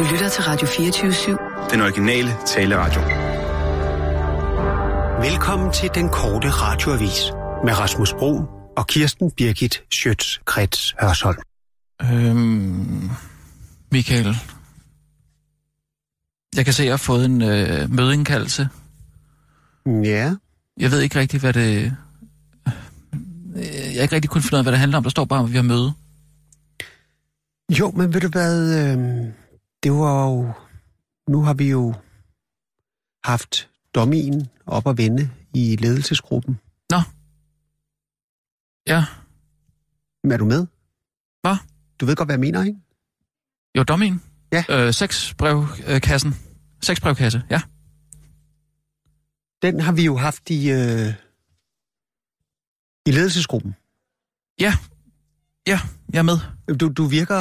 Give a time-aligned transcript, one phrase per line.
[0.00, 1.70] Du lytter til Radio 24-7.
[1.72, 3.00] Den originale taleradio.
[5.30, 7.20] Velkommen til den korte radioavis
[7.64, 8.44] med Rasmus Bro
[8.76, 11.38] og Kirsten Birgit Schøtz-Krets Hørsholm.
[12.02, 13.10] Øhm,
[13.92, 14.36] Michael.
[16.56, 18.68] Jeg kan se, at jeg har fået en øh, mødeindkaldelse.
[19.86, 20.34] Ja,
[20.80, 21.92] Jeg ved ikke rigtig, hvad det...
[22.66, 25.04] øh, Jeg har ikke rigtig kunnet finde ud af, hvad det handler om.
[25.04, 25.92] Der står bare, at vi har møde.
[27.78, 29.26] jo, men ved du hvad, øh,
[29.82, 30.52] det var jo,
[31.28, 31.94] nu har vi jo
[33.24, 36.60] haft dommen op at vende i ledelsesgruppen.
[36.90, 37.00] Nå.
[38.86, 39.04] Ja.
[40.30, 40.66] Er du med?
[41.40, 41.56] Hvad?
[42.00, 42.80] Du ved godt, hvad jeg mener, ikke?
[43.76, 44.22] Jo, dommen.
[44.52, 44.64] Ja.
[44.68, 46.34] Øh, seks brevkassen.
[46.82, 47.62] Seks brevkasse, ja.
[49.62, 51.14] Den har vi jo haft i, øh,
[53.06, 53.74] i ledelsesgruppen.
[54.60, 54.72] Ja.
[55.66, 55.80] Ja,
[56.12, 56.38] jeg er med.
[56.76, 57.36] Du, du virker...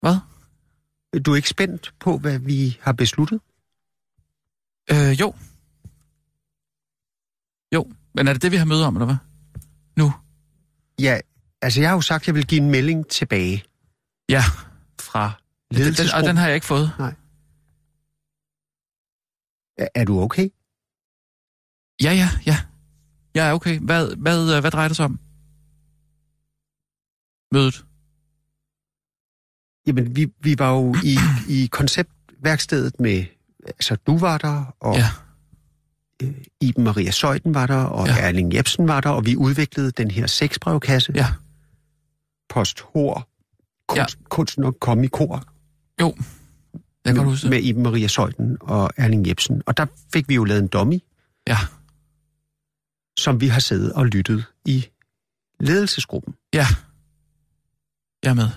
[0.00, 0.29] Hvad?
[1.26, 3.40] Du er ikke spændt på, hvad vi har besluttet?
[4.90, 5.34] Øh, jo.
[7.74, 7.92] Jo.
[8.14, 9.16] Men er det det, vi har møde om, eller hvad?
[9.96, 10.12] Nu?
[11.00, 11.20] Ja,
[11.62, 13.64] altså jeg har jo sagt, at jeg vil give en melding tilbage
[14.28, 14.42] Ja.
[15.00, 16.28] fra Den, den, og ledelsesgruppen.
[16.28, 16.92] den har jeg ikke fået.
[19.78, 20.48] Er, er du okay?
[22.02, 22.56] Ja, ja, ja.
[23.34, 23.78] Jeg er okay.
[23.78, 25.18] Hvad, hvad, øh, hvad drejer det sig om?
[27.52, 27.84] Mødet.
[29.86, 31.16] Jamen, vi, vi var jo i,
[31.48, 33.24] i konceptværkstedet med...
[33.66, 35.08] Altså, du var der, og Ja.
[36.22, 38.16] øh, Iben Maria Søjden var der, og Ja.
[38.18, 41.12] Erling Jebsen var der, og vi udviklede den her seksbrevkasse.
[41.16, 41.26] Ja.
[42.48, 43.28] Post Hor.
[43.88, 44.24] Kunst, Ja.
[44.28, 45.44] kunsten at komme i kor.
[46.00, 46.14] Jo.
[47.04, 47.50] Jeg kan godt huske det.
[47.50, 49.62] med Iben Maria Søjden og Erling Jebsen.
[49.66, 50.98] Og der fik vi jo lavet en dummy,
[51.48, 51.56] Ja.
[53.18, 54.86] som vi har siddet og lyttet i
[55.60, 56.34] ledelsesgruppen.
[56.54, 56.66] Ja.
[58.22, 58.48] Jeg er med.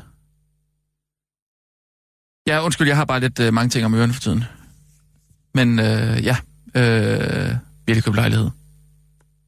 [2.47, 4.43] Ja, undskyld, jeg har bare lidt øh, mange ting om ørerne for tiden.
[5.53, 6.37] Men øh, ja,
[6.75, 7.55] øh,
[7.85, 8.49] vi har købt lejlighed.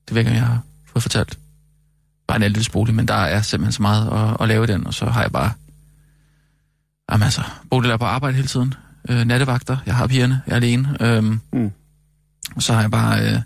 [0.07, 1.39] Det ved jeg har fået fortalt.
[2.27, 4.93] Bare en ældre bolig, men der er simpelthen så meget at, at lave den, og
[4.93, 5.51] så har jeg bare...
[7.11, 8.73] Jamen altså, boliglærer på arbejde hele tiden.
[9.09, 10.97] Øh, nattevagter, jeg har pigerne, jeg er alene.
[11.01, 11.71] Øhm, Mm.
[12.55, 13.21] Og så har jeg bare...
[13.33, 13.39] Øh,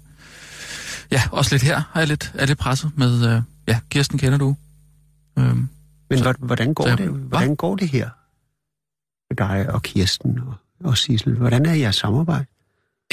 [1.12, 3.36] ja, også lidt her har jeg lidt, er lidt presset med...
[3.36, 4.56] Øh, ja, Kirsten kender du.
[5.38, 5.70] Øhm,
[6.10, 8.10] Men Så- hvordan, går så det, hvordan går det her
[9.38, 10.54] dig og Kirsten og,
[10.84, 11.34] og Sissel?
[11.36, 12.46] Hvordan er jeres samarbejde?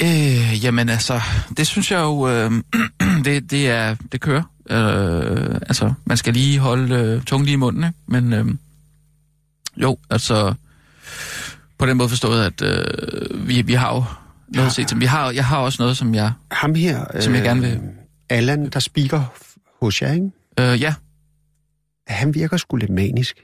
[0.01, 1.21] Øh, jamen altså,
[1.57, 2.51] det synes jeg jo, øh,
[3.25, 4.43] det, det, er, det kører.
[4.69, 7.97] Øh, altså, man skal lige holde øh, tungen lige i munden, ikke?
[8.07, 8.45] Men øh,
[9.77, 10.53] jo, altså,
[11.77, 14.03] på den måde forstået, at øh, vi, vi har jo
[14.47, 14.99] noget at se til.
[14.99, 16.31] Vi har, jeg har også noget, som jeg...
[16.51, 17.81] Ham her, Som jeg gerne vil-
[18.29, 19.23] Allan, der speaker
[19.81, 20.31] hos jer, ikke?
[20.59, 20.93] Øh, ja,
[22.07, 23.37] han virker sgu lidt manisk.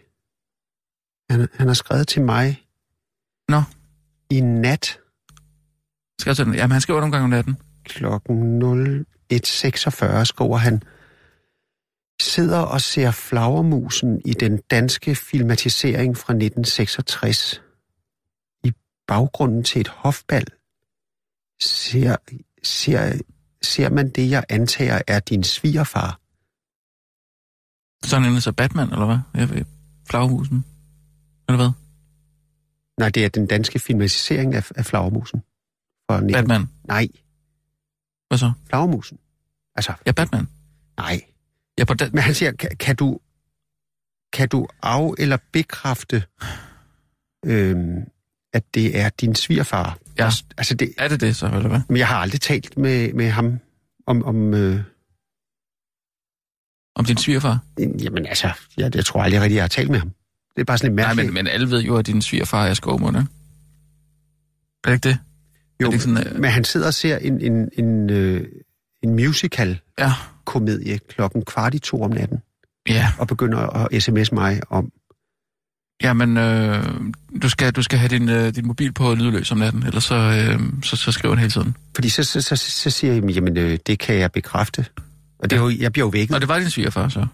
[1.29, 2.62] Han, han har skrevet til mig
[3.49, 3.61] Nå.
[4.29, 4.99] i nat
[6.19, 7.57] skal sådan, jamen han skriver nogle gange om natten.
[7.83, 8.61] klokken
[9.33, 10.83] 01.46, skriver han,
[12.21, 17.61] sidder og ser flagermusen i den danske filmatisering fra 1966.
[18.63, 18.71] I
[19.07, 20.45] baggrunden til et hofbal
[21.61, 22.15] ser,
[22.63, 23.19] ser,
[23.61, 26.19] ser man det, jeg antager er din svigerfar.
[28.05, 29.63] Sådan en så Batman, eller hvad?
[30.09, 30.65] Flaghusen.
[31.49, 31.82] Eller hvad?
[32.99, 35.43] Nej, det er den danske filmatisering af, af flagermusen.
[36.11, 36.31] 19...
[36.33, 36.67] Batman.
[36.87, 37.07] Nej,
[38.27, 38.51] Hvad så?
[38.69, 39.17] flagermusen.
[39.75, 40.47] Altså, Ja, Batman.
[40.97, 41.21] nej.
[41.79, 43.19] Ja, på den, Men han siger, kan, kan du
[44.33, 46.23] kan du af- eller bekræfte,
[47.45, 48.01] øhm,
[48.53, 49.97] at det er din svigerfar?
[50.17, 50.29] Ja.
[50.57, 51.81] Altså, det, er det det så, eller hvad?
[51.89, 53.59] men jeg har aldrig talt med, med ham
[54.07, 54.23] om...
[54.23, 54.79] om øh,
[56.95, 57.59] Om din svigerfar?
[57.79, 60.11] jamen altså, jeg, jeg tror aldrig rigtig, jeg har talt med ham.
[60.55, 61.33] Det er bare sådan lidt Nej, mærkeligt.
[61.33, 63.27] men, men alle ved jo, at din svigerfar er skovmund, ikke?
[64.83, 65.17] Er det ikke det?
[65.81, 68.47] jo, det ikke sådan, øh- men han sidder og ser en, en, en, øh,
[69.03, 70.97] en musical-komedie Ja.
[71.09, 72.37] klokken kvart i to om natten,
[72.89, 74.91] Ja, og begynder at sms mig om,
[76.03, 76.83] Jamen, øh,
[77.41, 80.15] du, skal, du skal have din, øh, din mobil på lydløs om natten, ellers så,
[80.15, 81.75] øh, så, så skriver han hele tiden.
[81.95, 84.85] fordi så, så, så, så siger jeg, jamen øh, det kan jeg bekræfte.
[85.39, 86.35] Og det er jo, jeg bliver jo vækket.
[86.35, 87.25] Og det var din svigerfar, så?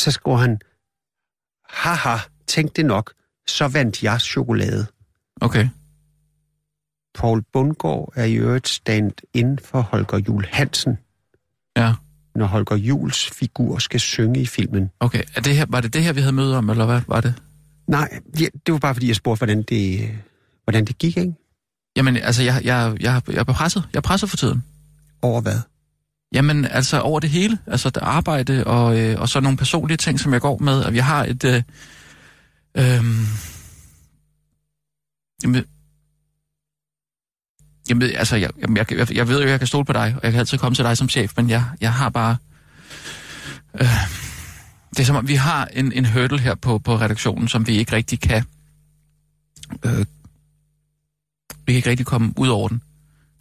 [0.00, 0.58] så skriver han,
[1.70, 2.16] haha,
[2.46, 3.12] tænk det nok,
[3.46, 4.86] så vandt jeg chokolade.
[5.40, 5.68] Okay.
[7.14, 10.98] Paul Bundgaard er i øvrigt stand ind for Holger Jul Hansen,
[11.76, 11.94] Ja,
[12.34, 14.90] når Holger Jules figur skal synge i filmen.
[15.00, 15.22] okay.
[15.36, 17.34] Er det her, var det det her, vi havde møde om, eller hvad var det?
[17.86, 20.10] Nej, ja, det var bare fordi, jeg spurgte, hvordan det,
[20.64, 21.34] hvordan det gik, ikke?
[21.96, 23.88] Jamen, altså, jeg, jeg, jeg, jeg er presset.
[23.92, 24.64] Jeg er presset for tiden.
[25.22, 25.58] Over hvad?
[26.34, 27.58] Jamen, altså over det hele.
[27.66, 30.80] Altså der arbejde og, øh, og så nogle personlige ting, som jeg går med.
[30.80, 31.44] Og vi har et...
[31.44, 31.62] Øh,
[32.74, 33.04] øh,
[35.42, 35.64] Jamen,
[37.88, 40.20] jamen altså, jeg, jamen, jeg, jeg, jeg ved jo, jeg kan stole på dig, og
[40.22, 42.36] jeg kan altid komme til dig som chef, men jeg, jeg har bare...
[43.80, 43.88] Øh,
[44.90, 47.76] det er som om, vi har en, en hurdle her på, på redaktionen, som vi
[47.76, 48.44] ikke rigtig kan...
[49.84, 50.06] Øh,
[51.66, 52.82] vi kan ikke rigtig komme ud over den.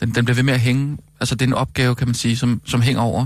[0.03, 0.97] Den, den bliver ved med at hænge.
[1.19, 3.25] Altså, det er en opgave, kan man sige, som, som hænger over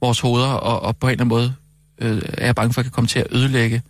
[0.00, 1.54] vores hoveder, og, og på en eller anden måde
[1.98, 3.82] øh, er jeg bange for, at kan komme til at ødelægge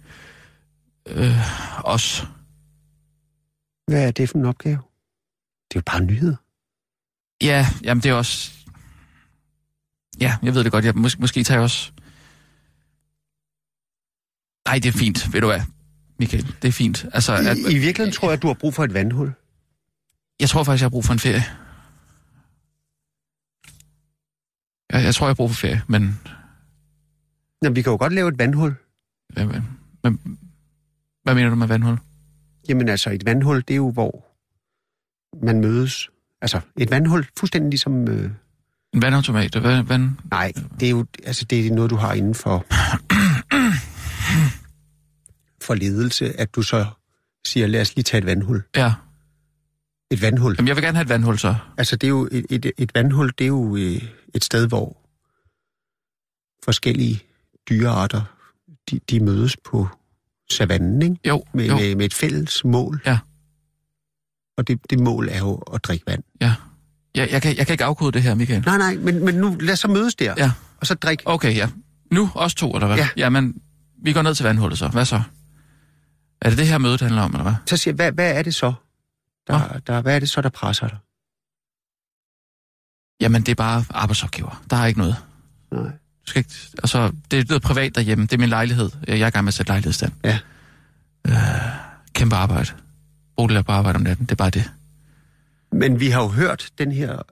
[1.07, 1.37] øh,
[1.85, 2.27] os.
[3.87, 4.79] Hvad er det for en opgave?
[5.69, 6.37] Det er jo bare nyheder.
[7.43, 8.53] Ja, jamen det er også...
[10.21, 10.85] Ja, jeg ved det godt.
[10.85, 11.93] Jeg, mås- måske tager jeg også...
[14.69, 15.61] Nej, det er fint, ved du hvad,
[16.19, 16.55] Michael.
[16.63, 17.07] Det er fint.
[17.13, 19.33] Altså, at, I, I virkeligheden tror jeg, at du har brug for et vandhul.
[20.41, 21.45] jeg tror faktisk, jeg har brug for en ferie.
[24.95, 26.21] Jeg, jeg tror, jeg har brug for ferie, men...
[27.63, 28.75] Jamen, vi kan jo godt lave et vandhul.
[29.33, 29.61] Hvad, hvad,
[31.23, 31.99] hvad mener du med vandhul?
[32.69, 34.25] Jamen altså, et vandhul, det er jo, hvor
[35.47, 36.11] man mødes.
[36.43, 38.09] Altså, et vandhul, fuldstændig ligesom...
[38.09, 38.31] Øh,
[38.93, 39.55] En vandautomat?
[39.55, 40.11] Hvad, vand?
[40.31, 42.59] nej, det er jo altså, det er noget, du har inden for,
[45.67, 46.87] for ledelse, at du så
[47.47, 48.63] siger, lad os lige tage et vandhul.
[48.77, 48.93] Ja.
[50.15, 50.55] Et vandhul.
[50.59, 51.55] Jamen, jeg vil gerne have et vandhul, så.
[51.79, 54.03] Altså, det er jo et, et, et vandhul, det er jo øh,
[54.35, 54.97] et sted, hvor
[56.65, 57.23] forskellige
[57.69, 58.23] dyrearter,
[58.91, 59.89] de, de mødes på
[60.51, 61.17] savannen, ikke?
[61.29, 61.77] Jo, Med, jo.
[61.77, 63.03] med, med et fælles mål.
[63.07, 63.19] Ja.
[64.57, 66.23] Og det, det mål er jo at drikke vand.
[66.41, 66.55] Ja.
[67.15, 68.63] Jeg, jeg, kan, jeg kan ikke afkode det her, Michael.
[68.67, 70.35] Nej, nej, men, men nu lad os så mødes der.
[70.39, 70.53] Ja.
[70.81, 71.23] Og så drik.
[71.25, 71.69] Okay, ja.
[72.11, 72.97] Nu os to, eller hvad?
[72.97, 73.09] Ja.
[73.17, 73.55] Jamen,
[74.03, 74.89] vi går ned til vandhullet så.
[74.89, 75.23] Hvad så?
[76.43, 77.55] Er det det her møde, det handler om, eller hvad?
[77.67, 78.73] Så siger jeg, hvad, hvad er det så?
[79.47, 80.99] Der, der, hvad er det så, der presser dig?
[83.21, 84.65] Jamen, det er bare arbejdsopgaver.
[84.71, 85.17] Der er ikke noget.
[85.73, 85.83] Nej.
[85.93, 88.23] Du skal ikke, altså, det er noget privat derhjemme.
[88.27, 88.91] Det er min lejlighed.
[89.07, 90.13] Jeg er i gang med at sætte lejlighed i stand.
[90.25, 90.39] Ja.
[91.27, 91.35] Øh,
[92.13, 92.71] kæmpe arbejde.
[93.37, 94.27] Bodil er på arbejde om natten.
[94.27, 94.71] Det er bare det.
[95.73, 97.23] Men vi har jo hørt den her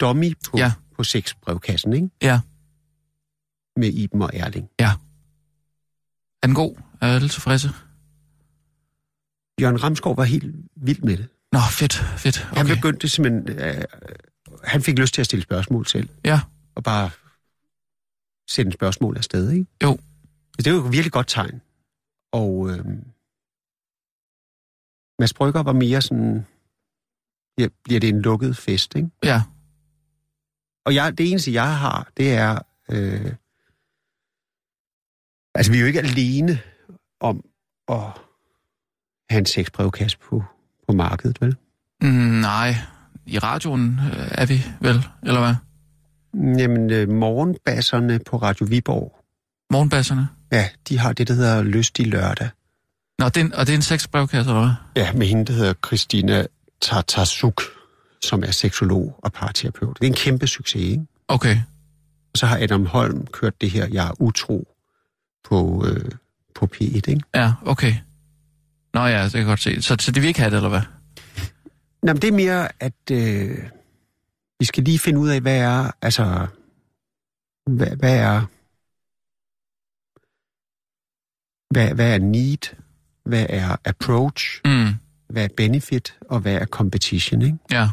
[0.00, 0.72] dummy på, Ja.
[0.96, 2.08] på sexbrevkassen, ikke?
[2.22, 2.40] Ja.
[3.76, 4.68] Med Iben og Erling.
[4.78, 4.96] Er
[6.46, 6.76] den god?
[7.00, 7.68] Er alle tilfredse?
[9.60, 11.28] Jørgen Ramskov var helt vild med det.
[11.52, 12.48] Nå, fedt, fedt.
[12.50, 12.56] Okay.
[12.56, 13.58] Han begyndte simpelthen...
[13.58, 13.84] Øh,
[14.64, 16.08] han fik lyst til at stille spørgsmål selv.
[16.24, 16.40] Ja.
[16.74, 17.10] Og bare
[18.48, 19.66] sende spørgsmål afsted, ikke?
[19.82, 19.98] Jo.
[20.56, 21.62] Det er jo et virkelig godt tegn.
[22.32, 22.84] Og øh,
[25.18, 26.46] Mads Brygger var mere sådan...
[27.58, 29.10] Ja, bliver det en lukket fest, ikke?
[29.24, 29.42] Ja.
[30.86, 32.58] Og jeg, det eneste, jeg har, det er...
[32.90, 33.34] Øh,
[35.54, 36.60] altså, vi er jo ikke alene
[37.20, 37.44] om
[37.88, 38.20] at
[39.30, 40.44] have en sexbrevkasse på,
[40.88, 41.56] på markedet, vel?
[42.02, 42.08] Mm,
[42.40, 42.74] nej.
[43.26, 45.54] I radioen øh, er vi vel, eller hvad?
[46.58, 49.18] Jamen, øh, morgenbasserne på Radio Viborg,
[49.70, 50.28] Morgenbasserne?
[50.52, 52.48] ja, de har det, der hedder Lystig Lørdag.
[53.18, 55.02] Nå, det er en, og det er en sexbrevkasse, eller hvad?
[55.04, 56.46] Ja, med hende, der hedder Christina
[56.80, 57.62] Tartasuk,
[58.22, 59.96] som er seksolog og parterapeut.
[60.00, 61.06] Det er en kæmpe succes, ikke?
[61.28, 61.56] Okay.
[62.32, 64.68] Og så har Adam Holm kørt det her, jeg er utro,
[65.44, 66.10] på, øh,
[66.54, 67.20] på P1, ikke?
[67.34, 67.94] Ja, okay.
[68.94, 69.82] Nå ja, det kan jeg godt se.
[69.82, 70.80] Så, så de vil ikke have det, eller hvad?
[72.02, 73.58] Nå, men det er mere, at øh,
[74.58, 76.46] vi skal lige finde ud af, hvad er, altså,
[77.66, 78.40] hvad, hvad er,
[81.74, 82.76] hvad, hvad er need,
[83.24, 84.94] hvad er approach, Mm,
[85.28, 87.58] hvad er benefit, og hvad er competition, ikke?
[87.70, 87.88] ja.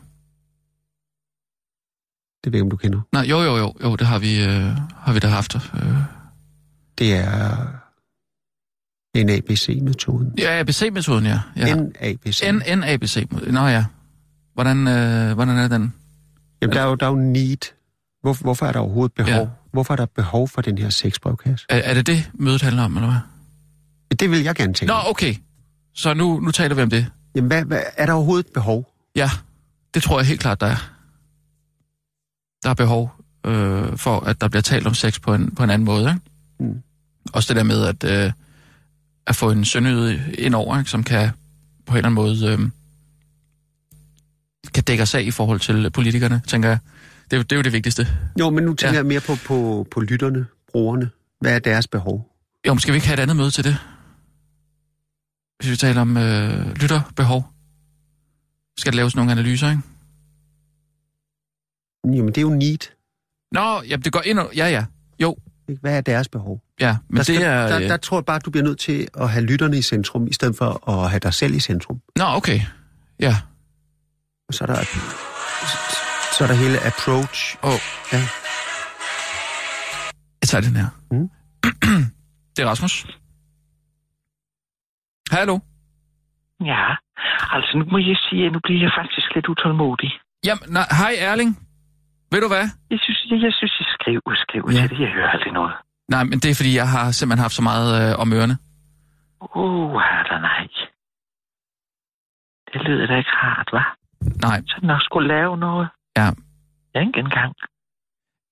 [2.43, 3.01] Det ved jeg, om du kender.
[3.11, 5.55] Nej, jo, jo, jo, jo, det har vi, øh, har vi da haft.
[5.55, 5.95] Øh.
[6.97, 7.67] Det er
[9.15, 10.33] NABC-metoden.
[10.37, 11.39] Ja, ABC-metoden, ja.
[11.55, 11.75] ja.
[11.75, 12.43] NABC.
[12.77, 13.27] NABC.
[13.47, 13.85] Nå ja.
[14.53, 15.93] Hvordan, øh, hvordan er den?
[16.61, 17.73] Jamen, der er jo, der er jo need.
[18.21, 19.33] Hvor, hvorfor er der overhovedet behov?
[19.33, 19.47] Ja.
[19.71, 21.65] Hvorfor er der behov for den her sexbrevkasse?
[21.69, 24.17] Er, er det det, mødet handler om, eller hvad?
[24.17, 24.93] Det vil jeg gerne tænke.
[24.93, 25.35] Nå, okay.
[25.95, 27.07] Så nu, nu taler vi om det.
[27.35, 28.93] Jamen, hvad, hvad, er der overhovedet et behov?
[29.15, 29.29] Ja,
[29.93, 30.91] det tror jeg helt klart, der er.
[32.63, 33.11] Der er behov
[33.45, 36.09] øh, for, at der bliver talt om sex på en, på en anden måde.
[36.09, 36.21] Ikke?
[36.73, 36.81] Mm.
[37.33, 38.31] Også det der med at, øh,
[39.29, 40.89] at få en sønøde ind over, ikke?
[40.91, 41.29] som kan
[41.85, 42.59] på en eller anden måde øh,
[44.73, 46.79] kan dække os af i forhold til politikerne, tænker jeg.
[47.25, 48.07] Det, er jo- det er jo det vigtigste.
[48.39, 48.95] Jo, men nu tænker Ja.
[48.97, 51.09] jeg mere på, på, på lytterne, brugerne.
[51.41, 52.35] Hvad er deres behov?
[52.67, 53.77] Jo, men skal vi ikke have et andet møde til det?
[55.59, 57.45] Hvis vi taler om øh, lytterbehov.
[58.77, 59.81] Skal der laves nogle analyser, ikke?
[62.05, 62.89] Jamen, det er jo need.
[63.51, 64.51] Nå, ja, det går ind og...
[64.55, 64.85] Ja, ja.
[65.19, 65.37] Jo,
[65.69, 65.81] ikke?
[65.81, 66.61] Hvad er deres behov?
[66.79, 66.97] ja.
[67.09, 67.67] Men der, skal, det er...
[67.67, 69.81] der, øh, der tror jeg bare, at du bliver nødt til at have lytterne i
[69.81, 72.01] centrum, i stedet for at have dig selv i centrum.
[72.15, 72.59] Nå, okay.
[73.19, 73.35] Ja.
[74.47, 74.83] Og så er der,
[76.37, 77.57] så er der hele approach.
[77.63, 77.69] Åh.
[77.69, 77.79] Oh.
[78.13, 78.21] Ja.
[80.41, 80.87] Jeg tager den her.
[81.11, 81.29] Mm.
[82.55, 83.05] det er Rasmus.
[85.31, 85.59] Hallo.
[86.65, 86.85] Ja,
[87.55, 90.11] altså nu må jeg sige, at nu bliver jeg faktisk lidt utålmodig.
[90.45, 91.68] Jamen, nej, hej Erling.
[92.31, 92.65] Ved du hvad?
[92.93, 94.81] Jeg synes, jeg, jeg synes, I skriv, skriv Ja.
[94.81, 94.99] til det.
[94.99, 95.73] Jeg hører aldrig noget.
[96.09, 98.57] Nej, men det er fordi, jeg har simpelthen haft så meget øh, om ørerne.
[99.55, 99.93] Uh,
[100.29, 100.67] der nej.
[102.73, 103.95] Det lyder da ikke rart, hva'?
[104.47, 105.87] Nej, Så nok skulle lave noget.
[106.17, 106.29] Ja.
[106.95, 107.53] Ja, ikke engang.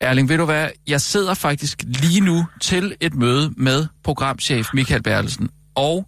[0.01, 0.69] Erling, ved du hvad?
[0.87, 5.49] Jeg sidder faktisk lige nu til et møde med programchef Michael Bertelsen.
[5.75, 6.07] Og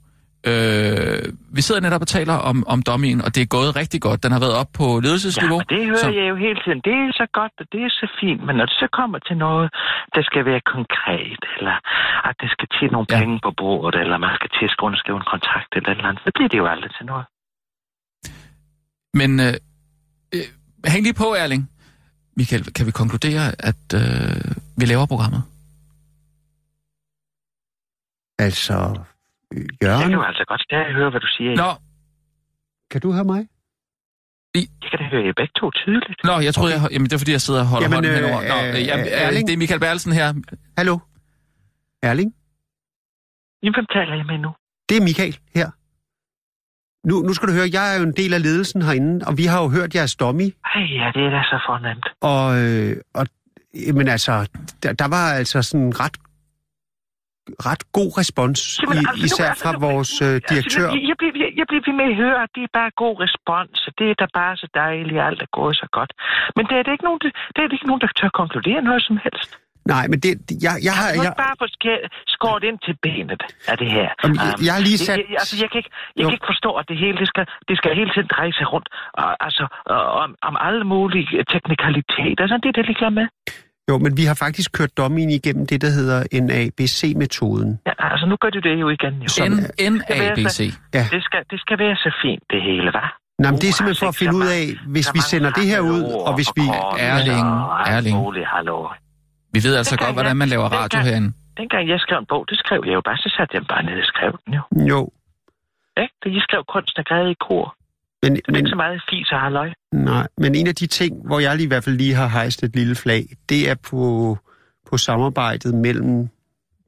[0.52, 1.24] øh,
[1.58, 4.24] vi sidder netop og taler om, om dommien, og det er gået rigtig godt.
[4.24, 5.58] Den har været op på Ja, ledelsesniveau.
[5.62, 6.80] men det hører så- jeg jo hele tiden.
[6.88, 8.42] Det er så godt, og det er så fint.
[8.48, 9.68] Men når det så kommer til noget,
[10.16, 11.76] der skal være konkret, eller
[12.30, 13.16] at det skal til nogle Ja.
[13.16, 13.22] ja.
[13.22, 16.32] penge på bordet, eller man skal til at underskrive en kontrakt eller eller andet, så
[16.36, 17.26] bliver det jo aldrig til noget.
[19.20, 19.54] Men øh,
[20.36, 20.46] øh,
[20.92, 21.64] hæng lige på, Erling.
[22.38, 25.42] Michael, kan vi konkludere, at øh, vi laver programmet?
[28.40, 28.96] Altså,
[29.54, 31.52] øh, Jeg Jørgen, kan jo altså godt stadig høre, hvad du siger.
[31.64, 31.72] Nå,
[32.92, 33.42] kan du høre mig?
[34.56, 36.20] Jeg kan da høre jer begge to tydeligt.
[36.24, 36.84] nå jeg troede, okay.
[36.84, 38.42] jeg, jamen, det er fordi, jeg sidder og holder Jamen, hånden øh, henover.
[38.52, 40.28] Nå, øh, ja, øh, Erling, det er Michael Bertelsen her.
[40.78, 40.96] Hallo?
[42.04, 42.30] Erling?
[43.64, 44.52] Jamen, hvem taler jeg med nu?
[44.90, 45.68] Det er Michael her.
[47.08, 49.46] Nu, nu skal du høre, jeg er jo en del af ledelsen herinde, og vi
[49.46, 52.06] har jo hørt jeres dummy, Ej, ja, det er da så fornemt.
[52.22, 53.26] og, øh, og
[53.94, 54.50] men altså,
[54.84, 56.18] der, der var altså sådan ret
[57.70, 60.86] ret god respons, Jamen, altså, især altså, fra nu- vores øh, direktør.
[60.88, 62.92] Altså, jeg, jeg, bliver, jeg, jeg bliver ved med at høre, at det er bare
[63.04, 66.12] god respons, og det er da bare så dejligt, alt er gået så godt.
[66.56, 68.80] Men det er det ikke nogen, det, det er det ikke nogen, der tør konkludere
[68.90, 69.52] noget som helst.
[69.94, 70.32] Nej, men det,
[70.66, 71.68] jeg, jeg, har, Jeg, jeg, jeg bare få
[72.36, 73.42] skåret ind til benet
[73.72, 74.08] af det her.
[74.24, 76.28] Jamen, jeg- jeg har lige sat- Jeg, altså, jeg, kan ikke, jeg Jo.
[76.30, 78.88] kan ikke forstå, at det hele det skal, det skal hele tiden dreje sig rundt
[79.22, 79.64] og, altså,
[79.94, 82.44] og, om, om alle mulige teknikaliteter.
[82.52, 83.28] Så det er det ligeglad med.
[83.90, 87.70] Jo, men vi har faktisk kørt dommen igennem det, der hedder NABC-metoden.
[87.88, 89.14] Ja, altså, nu gør du det jo igen.
[89.24, 89.28] Jo.
[89.28, 89.54] Som-
[89.94, 90.60] N NABC.
[90.94, 91.04] Ja.
[91.16, 93.10] Det skal, det skal være så fint, det hele, var.
[93.42, 94.64] Nej, men det er simpelthen for at finde ud af,
[94.96, 96.62] hvis vi sender det her ud, og hvis vi...
[97.00, 97.46] Erling,
[97.96, 98.18] Erling.
[99.54, 101.30] Vi ved altså godt, hvordan man laver radio herinde.
[101.58, 103.98] Dengang jeg skrev en bog, det skrev jeg jo bare, så satte jeg bare ned
[104.04, 104.62] og skrev den jo.
[104.92, 105.00] Jo,
[106.02, 106.14] Ikke?
[106.24, 107.66] Det jeg skrev kunst og græde i kor.
[108.24, 109.70] Men, Det er men, ikke så meget fis og halløj.
[109.94, 112.64] nej, men en af de ting, hvor jeg lige i hvert fald lige har hejst
[112.64, 114.02] et lille flag, det er på,
[114.90, 116.30] på samarbejdet mellem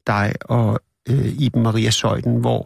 [0.07, 2.61] dig og øh, Iben Maria Søjden, hvor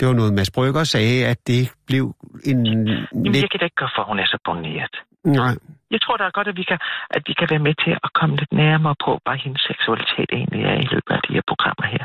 [0.00, 2.04] det var noget, Mads Brygger sagde, at det blev
[2.50, 3.42] en Jamen, lidt...
[3.42, 4.94] jeg kan da ikke gøre for, at hun er så boneret.
[5.24, 5.54] Nej,
[5.94, 6.78] Jeg tror da godt, at vi, kan,
[7.16, 10.62] at vi kan være med til at komme lidt nærmere på, hvad hendes seksualitet egentlig
[10.72, 12.04] er i løbet af de her programmer her.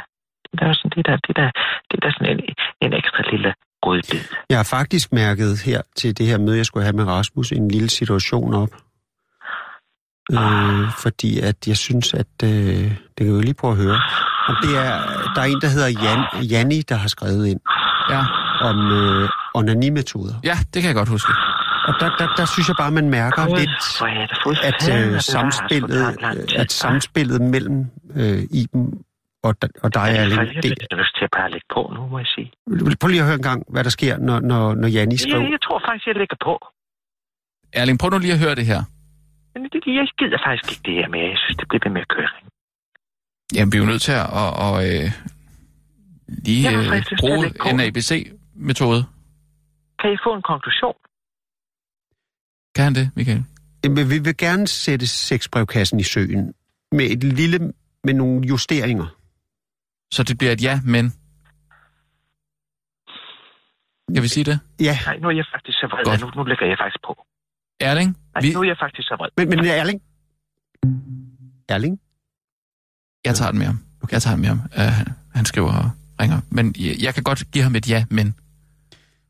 [0.51, 1.49] Det er, sådan, det er, der, det er, der,
[1.87, 2.39] det er der sådan en,
[2.85, 3.51] en ekstra lille
[3.83, 4.19] godbid.
[4.49, 7.67] jeg har faktisk mærket her til det her møde, jeg skulle have med Rasmus, en
[7.67, 8.69] lille situation op.
[10.31, 12.27] Øh, fordi at jeg synes, at...
[12.43, 14.01] Øh, det kan vi jo lige prøve at høre.
[14.47, 14.91] Og det er,
[15.35, 17.59] der er en, der hedder Jan, Janni, der har skrevet ind
[18.09, 18.23] Ja.
[18.61, 20.33] om øh, onanimetoder.
[20.43, 21.31] ja, det kan jeg godt huske.
[21.87, 23.69] Og der, der, der synes jeg bare, man mærker Gud, lidt,
[24.63, 26.17] er at øh, samspillet,
[26.55, 27.85] at samspillet mellem
[28.15, 28.93] øh, Iben
[29.43, 32.07] og, og dig, Jeg Erling, har det, lidt lyst til at bare lægge på nu,
[32.07, 32.51] må jeg sige.
[33.01, 35.41] prøv lige at høre en gang, hvad der sker, når, når, når Janni skriver.
[35.41, 36.53] Jeg, jeg tror faktisk, jeg lægger på.
[37.73, 38.81] Erling, prøv nu lige at høre det her.
[39.53, 41.27] Men det, jeg gider faktisk ikke det her mere.
[41.33, 42.31] Jeg synes, det bliver ved med at køre.
[43.55, 45.11] Jamen, vi er jo nødt til at, at, at øh,
[46.45, 49.01] lige Jeg har øh, bruge en ABC-metode.
[49.99, 50.95] Kan I få en konklusion?
[52.75, 53.43] Kan han det, Michael?
[53.83, 56.53] Jamen, vi vil gerne sætte sexbrevkassen i søen
[56.91, 57.73] med et lille,
[58.03, 59.07] med nogle justeringer.
[60.15, 61.13] Så det bliver et ja, men...
[64.15, 64.59] Kan vi sige det?
[64.79, 66.05] Ja, Nej, nu er jeg faktisk så vred.
[66.05, 66.21] Godt.
[66.21, 67.25] Nu, nu lægger jeg faktisk på.
[67.79, 68.17] Erling?
[68.33, 69.29] Nej, Vi, nu er jeg faktisk så vred.
[69.37, 70.01] men, men Erling?
[71.69, 71.99] Erling?
[73.25, 73.79] jeg tager den med ham.
[74.11, 74.59] Jeg tager den med ham.
[74.77, 75.89] Uh, han skriver og
[76.21, 76.41] ringer.
[76.49, 78.35] Men jeg, jeg kan godt give ham et ja, men...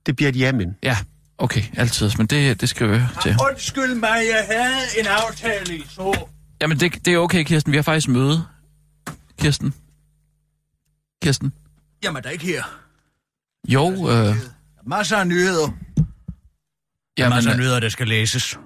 [0.06, 0.78] Det bliver et ja, men.
[0.84, 0.98] Ja,
[1.38, 2.12] okay, altid.
[2.18, 3.40] Men det, det skriver jeg til ham.
[3.50, 6.28] Undskyld mig, jeg havde en aftale i så.
[6.62, 7.72] Jamen, det, det er okay, Kirsten.
[7.72, 8.46] Vi har faktisk møde.
[9.40, 9.74] Kirsten?
[11.24, 11.53] Kirsten?
[12.03, 12.63] Jamen, der er ikke her.
[13.68, 14.36] Jo, øh,
[14.88, 15.68] Masser af nyheder.
[17.18, 18.60] jamen, Masser af øh, nyheder, der skal læses.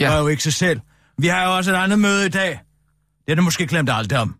[0.00, 0.06] Ja.
[0.06, 0.80] Det er jo ikke sig selv.
[1.18, 2.60] Vi har jo også et andet møde i dag.
[3.26, 4.36] Det er du måske glemt alt om.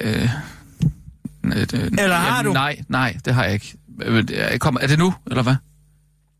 [0.00, 0.28] øh,
[1.44, 2.52] øh, det- Eller har du?
[2.52, 3.74] Nej, nej, det har jeg ikke.
[4.02, 5.54] Øh, det- Kommer, er det nu, eller hvad?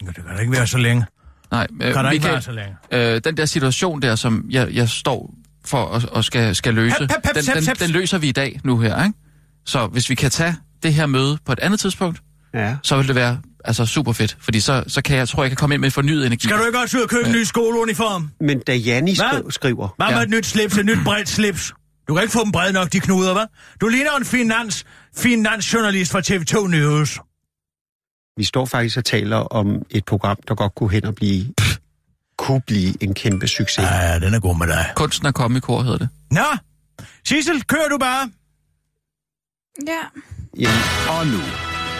[0.02, 1.04] Ja, Det kan da ikke være så længe.
[1.50, 2.76] Nej, øh, Kan der ikke være så længe.
[2.92, 5.34] øh, den der situation der, som jeg, jeg står
[5.64, 7.78] for at, og skal, skal løse, Hep, hep, hep, den, hep, den, hep.
[7.80, 9.18] den løser vi i dag nu her, ikke?
[9.66, 12.20] Så hvis vi kan tage det her møde på et andet tidspunkt,
[12.54, 12.76] Ja.
[12.82, 15.50] så vil det være altså, super fedt, fordi så, så kan jeg, tror jeg, jeg
[15.50, 16.46] kan komme ind med fornyet energi.
[16.46, 18.30] Skal du ikke også ud og købe en ny skoleuniform?
[18.40, 19.88] Men da Janni skri- skriver...
[19.96, 20.22] Hvad med Ja.
[20.22, 21.72] et nyt slips, et nyt bredt slips?
[22.08, 23.76] Du kan ikke få dem brede nok, de knuder, hva'?
[23.80, 24.84] Du ligner en finans,
[25.16, 27.18] finansjournalist fra TV2 News.
[28.38, 31.46] Vi står faktisk og taler om et program, der godt kunne hen og blive,
[32.38, 33.84] kunne blive en kæmpe succes.
[33.84, 34.92] Ja, den er god med dig.
[34.96, 36.08] Kunsten er komme i kor, hedder det.
[36.30, 36.44] Nå,
[37.24, 38.30] Sissel, kører du bare?
[39.86, 39.92] Ja.
[40.60, 41.40] Jamen, Og nu,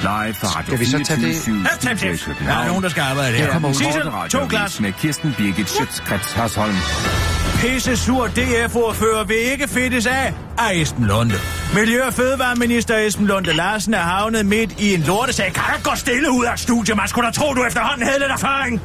[0.00, 1.37] live fra Radio Skal vi så tage det?
[1.42, 2.47] 24 Ja, tag.
[2.47, 3.52] Der er nogen, der skal arbejde Her her.
[3.52, 4.80] kommer Sissel, to glas.
[4.80, 6.75] med Kirsten Birgit Schøtzgrads Hasholm.
[7.61, 11.35] Pisse sur DF-ordfører vil ikke fedtes af af Esben Lunde.
[11.75, 15.52] Miljø- og Fødevareminister Esben Lunde Larsen er havnet midt i en lortesag.
[15.52, 16.95] Kan du gå stille ud af et studie?
[16.95, 18.80] Man skulle da tro, du efterhånden havde lidt erfaring.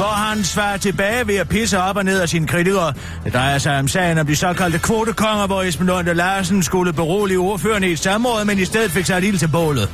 [0.00, 2.92] Hvor han svarer tilbage ved at pisse op og ned af sine kritikere.
[3.24, 7.38] Det drejer sig om sagen om de såkaldte kvotekonger, hvor Esben Lunde Larsen skulle berolige
[7.38, 9.88] ordførende i et samråd, men i stedet fik sat ild til bålet.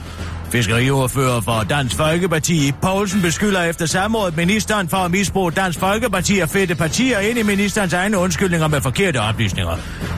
[0.51, 6.49] Fiskeriordfører for Dansk Folkeparti Poulsen beskylder efter samrådet ministeren for at misbruge Dansk Folkeparti og
[6.49, 9.73] fedte partier ind i ministerens egne undskyldninger med forkerte oplysninger.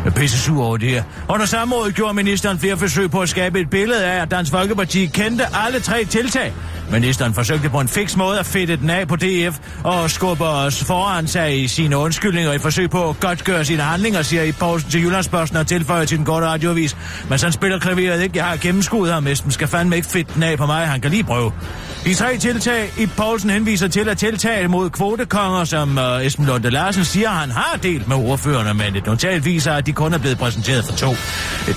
[0.04, 1.02] Jeg er pisse sur over det her.
[1.28, 5.06] Under samrådet gjorde ministeren flere forsøg på at skabe et billede af, at Dansk Folkeparti
[5.06, 6.52] kendte alle tre tiltag.
[6.92, 10.84] Ministeren forsøgte på en fix måde at fedte den af på DF og skubber os
[10.84, 14.90] foran sig i sine undskyldninger i forsøg på at godtgøre sine handlinger, siger i Poulsen
[14.90, 16.96] til Jyllandsposten og tilføjer til den korte radioavis.
[17.28, 18.38] Men sådan spiller klaveret ikke.
[18.38, 19.26] Jeg har gennemskuet ham.
[19.26, 20.86] Esben skal fandme ikke fedt den af på mig.
[20.86, 21.52] Han kan lige prøve.
[22.04, 26.70] De tre tiltag i Poulsen henviser til at tiltag mod kvotekonger, som uh, Esben Lunde
[26.70, 30.18] Larsen siger, han har delt med ordførerne, men et notat viser, at de kun er
[30.18, 31.14] blevet præsenteret for to.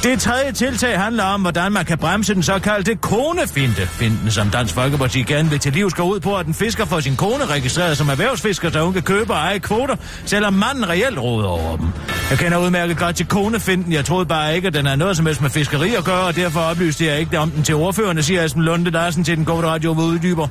[0.04, 3.88] Det tredje tiltag handler om, hvordan man kan bremse den såkaldte konefinte.
[3.88, 7.00] finden som Dansk Folkeparti gerne vil til livs, går ud på, at en fisker får
[7.00, 11.20] sin kone registreret som erhvervsfisker, så hun kan købe og eje kvoter, selvom manden reelt
[11.20, 11.88] råder over dem.
[12.30, 13.94] Jeg kender udmærket godt til konefinden.
[13.94, 16.36] Jeg troede bare ikke, at den har noget som helst med fiskeri at gøre, og
[16.36, 19.68] derfor oplyste jeg ikke om den til ordførende, siger Esben Lunde Larsen til den gode
[19.68, 20.48] radio, hvor uddyber.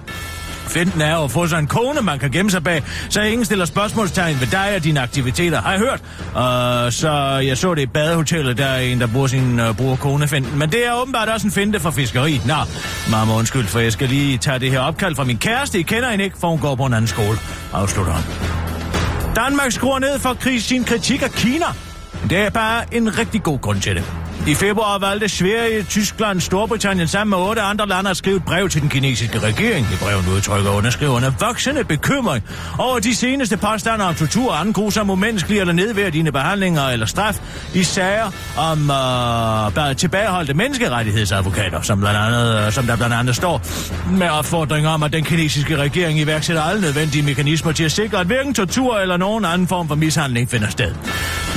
[0.70, 3.64] Finten er at få sig en kone, man kan gemme sig bag, så ingen stiller
[3.64, 6.00] spørgsmålstegn ved dig og dine aktiviteter, har jeg hørt.
[6.20, 9.96] Uh, så jeg så det i badehotellet, der er en, der bruger sin uh, bruger
[9.96, 10.58] konefinten.
[10.58, 12.40] Men det er åbenbart også en finte for fiskeri.
[12.46, 12.54] Nå,
[13.11, 15.78] mamma undskyld, for jeg skal lige tage det her opkald fra min kæreste.
[15.78, 17.38] I kender hende ikke, for hun går på en anden skole.
[17.72, 18.24] Afslutter han.
[19.37, 21.66] Danmark skruer ned for krig, sin kritik af Kina.
[22.30, 24.30] Det er bare en rigtig god grund til det.
[24.46, 28.68] I februar valgte Sverige, Tyskland, Storbritannien sammen med otte andre lande at skrive et brev
[28.68, 29.87] til den kinesiske regering.
[29.92, 32.44] I brevet udtrykker underskriverne voksende bekymring
[32.79, 37.40] over de seneste påstande om tortur og anden grusom umenneskelig eller nedværdigende behandlinger eller straf
[37.74, 38.90] i sager om
[39.90, 43.62] øh, tilbageholdte menneskerettighedsadvokater, som, blandt andet, øh, som der blandt andet står
[44.11, 48.26] med opfordringer om, at den kinesiske regering iværksætter alle nødvendige mekanismer til at sikre, at
[48.26, 50.94] hverken tortur eller nogen anden form for mishandling finder sted.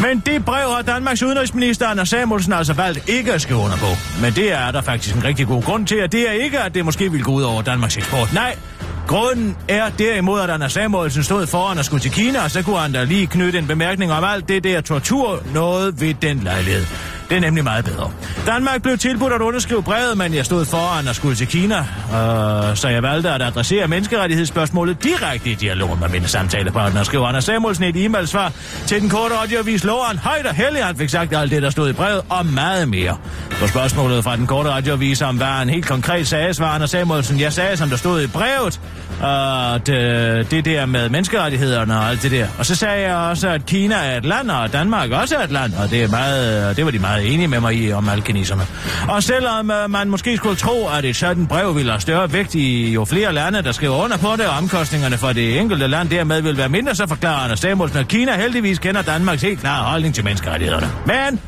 [0.01, 3.77] Men det brev har Danmarks udenrigsminister Anders Samuelsen altså Altså valgt ikke at skrive under
[3.77, 3.85] på.
[4.21, 6.75] Men det er der faktisk en rigtig god grund til, at det er ikke, at
[6.75, 8.33] det måske vil gå ud over Danmarks eksport.
[8.33, 8.55] Nej,
[9.07, 12.79] Grunden er derimod, at Anders Samuelsen stod foran og skulle til Kina, og så kunne
[12.79, 16.85] han da lige knytte en bemærkning om alt det der tortur noget ved den lejlighed.
[17.29, 18.11] Det er nemlig meget bedre.
[18.45, 22.75] Danmark blev tilbudt at underskrive brevet, men jeg stod foran og skulle til Kina, øh,
[22.75, 27.83] så jeg valgte at adressere menneskerettighedsspørgsmålet direkte i dialogen med mine samtalepartner, skriver Anders Samuelsen
[27.83, 28.51] i et e-mailsvar
[28.87, 31.89] til den korte radioavis Loren Højt og heldig, han fik sagt alt det, der stod
[31.89, 33.17] i brevet, og meget mere.
[33.59, 37.39] På spørgsmålet fra den korte radioavis om, hvad han helt konkret sagde, svarer Anders Samuelsen,
[37.39, 38.79] jeg sagde, som der stod i brevet,
[39.23, 42.47] at det, det der med menneskerettighederne og alt det der.
[42.59, 45.51] Og så sagde jeg også, at Kina er et land, og Danmark også er et
[45.51, 48.63] land, og det, er meget, det var de meget enige med mig i om alkeniserne.
[49.09, 52.55] Og selvom øh, man måske skulle tro, at et sådan brev ville have større vægt
[52.55, 56.09] i jo flere lande, der skriver under på det, og omkostningerne for det enkelte land
[56.09, 59.83] dermed vil være mindre, så forklarer Anders Samuelsen, at Kina heldigvis kender Danmarks helt klare
[59.83, 60.91] holdning til menneskerettighederne.
[61.05, 61.39] Men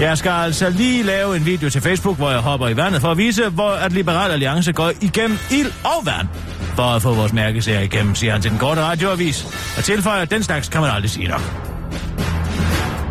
[0.00, 3.10] jeg skal altså lige lave en video til Facebook, hvor jeg hopper i vandet for
[3.10, 6.28] at vise, hvor at Liberal Alliance går igennem ild og vand
[6.74, 9.46] for at få vores mærkesager igennem, siger han til den korte radioavis.
[9.76, 11.75] Og tilføjer, at den slags kan man aldrig sige nok.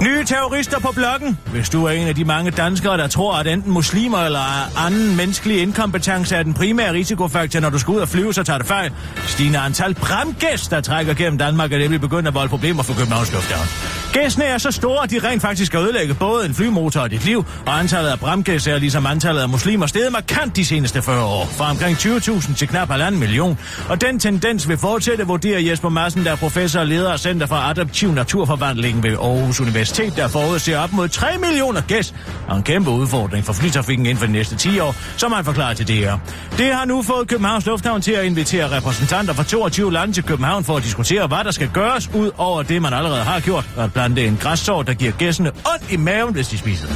[0.06, 1.40] Nye terrorister på bloggen.
[1.52, 5.16] Hvis du er en af de mange danskere, der tror, at enten muslimer eller anden
[5.16, 8.68] menneskelig inkompetence er den primære risikofaktor, når du skal ud og flyve, så tager det
[8.68, 8.92] fejl.
[9.28, 13.34] Stigende antal bramgæst, der trækker gennem Danmark, er nemlig begyndt at volde problemer for Københavns
[13.34, 14.05] Lufthavn.
[14.22, 17.26] Gæsene er så store, at de rent faktisk skal ødelægge både en flymotor og dit
[17.26, 21.24] liv, og antallet af bramgæs er ligesom antallet af muslimer steget markant de seneste 40
[21.26, 23.60] år, fra omkring 20.000 til knap 1,5 million.
[23.90, 27.48] Og den tendens vil fortsætte, vurderer Jesper Madsen, der er professor og leder af Center
[27.48, 32.14] for Adaptiv Naturforvandling ved Aarhus Universitet, der forudser op mod 3 millioner gæs,
[32.48, 35.74] og en kæmpe udfordring for flytrafikken inden for de næste 10 år, som han forklarer
[35.74, 36.16] til DR.
[36.58, 40.64] Det har nu fået Københavns Lufthavn til at invitere repræsentanter fra 22 lande til København
[40.64, 43.92] for at diskutere, hvad der skal gøres ud over det, man allerede har gjort, og
[44.06, 46.96] plante en græssort, der giver gæssene ondt i maven, hvis de spiser den.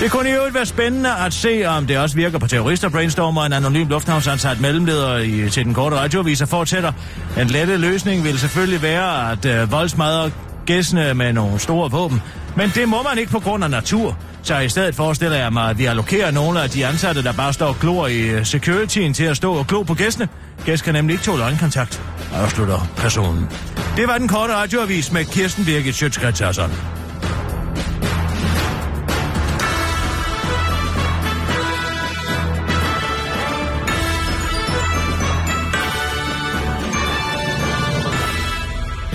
[0.00, 3.44] Det kunne i øvrigt være spændende at se, om det også virker på terrorister, brainstormer
[3.44, 6.92] en anonym lufthavnsansat mellemleder i, til den korte radioavis og fortsætter.
[7.40, 10.30] En lette løsning vil selvfølgelig være at øh, voldsmadre
[10.66, 12.22] gæssene med nogle store våben.
[12.56, 14.18] Men det må man ikke på grund af natur.
[14.42, 17.52] Så i stedet forestiller jeg mig, at vi allokerer nogle af de ansatte, der bare
[17.52, 20.28] står og glor i øh, securityen til at stå og glo på gæstene.
[20.64, 23.48] Gæst kan nemlig ikke tåle øjenkontakt, afslutter personen.
[23.96, 26.40] Det var den korte radioavis med Kirsten Birgit Sjøtskrets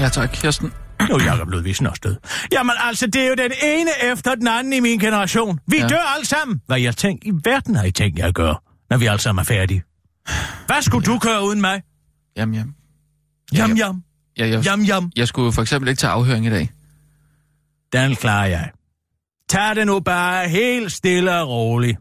[0.06, 0.85] Ja, tak, Kirsten.
[1.10, 2.15] Nu er Jacob Ludvigsen også død.
[2.51, 5.60] Jamen altså, det er jo den ene efter den anden i min generation.
[5.67, 5.88] Vi ja.
[5.88, 6.62] Dør alle sammen.
[6.65, 8.55] Hvad jeg tænkt i verden har I tænkt jer at gøre,
[8.89, 9.84] når vi alle sammen er færdige?
[10.65, 11.81] Hvad skulle du køre uden mig?
[12.38, 12.75] Jamen, jamen.
[13.53, 14.03] Jam, jam.
[14.38, 15.12] Ja, jeg, Jam, jam.
[15.15, 16.69] jeg skulle for eksempel ikke til afhøring i dag.
[17.93, 18.69] Den klarer jeg.
[19.49, 21.97] Tag det nu bare helt stille og roligt.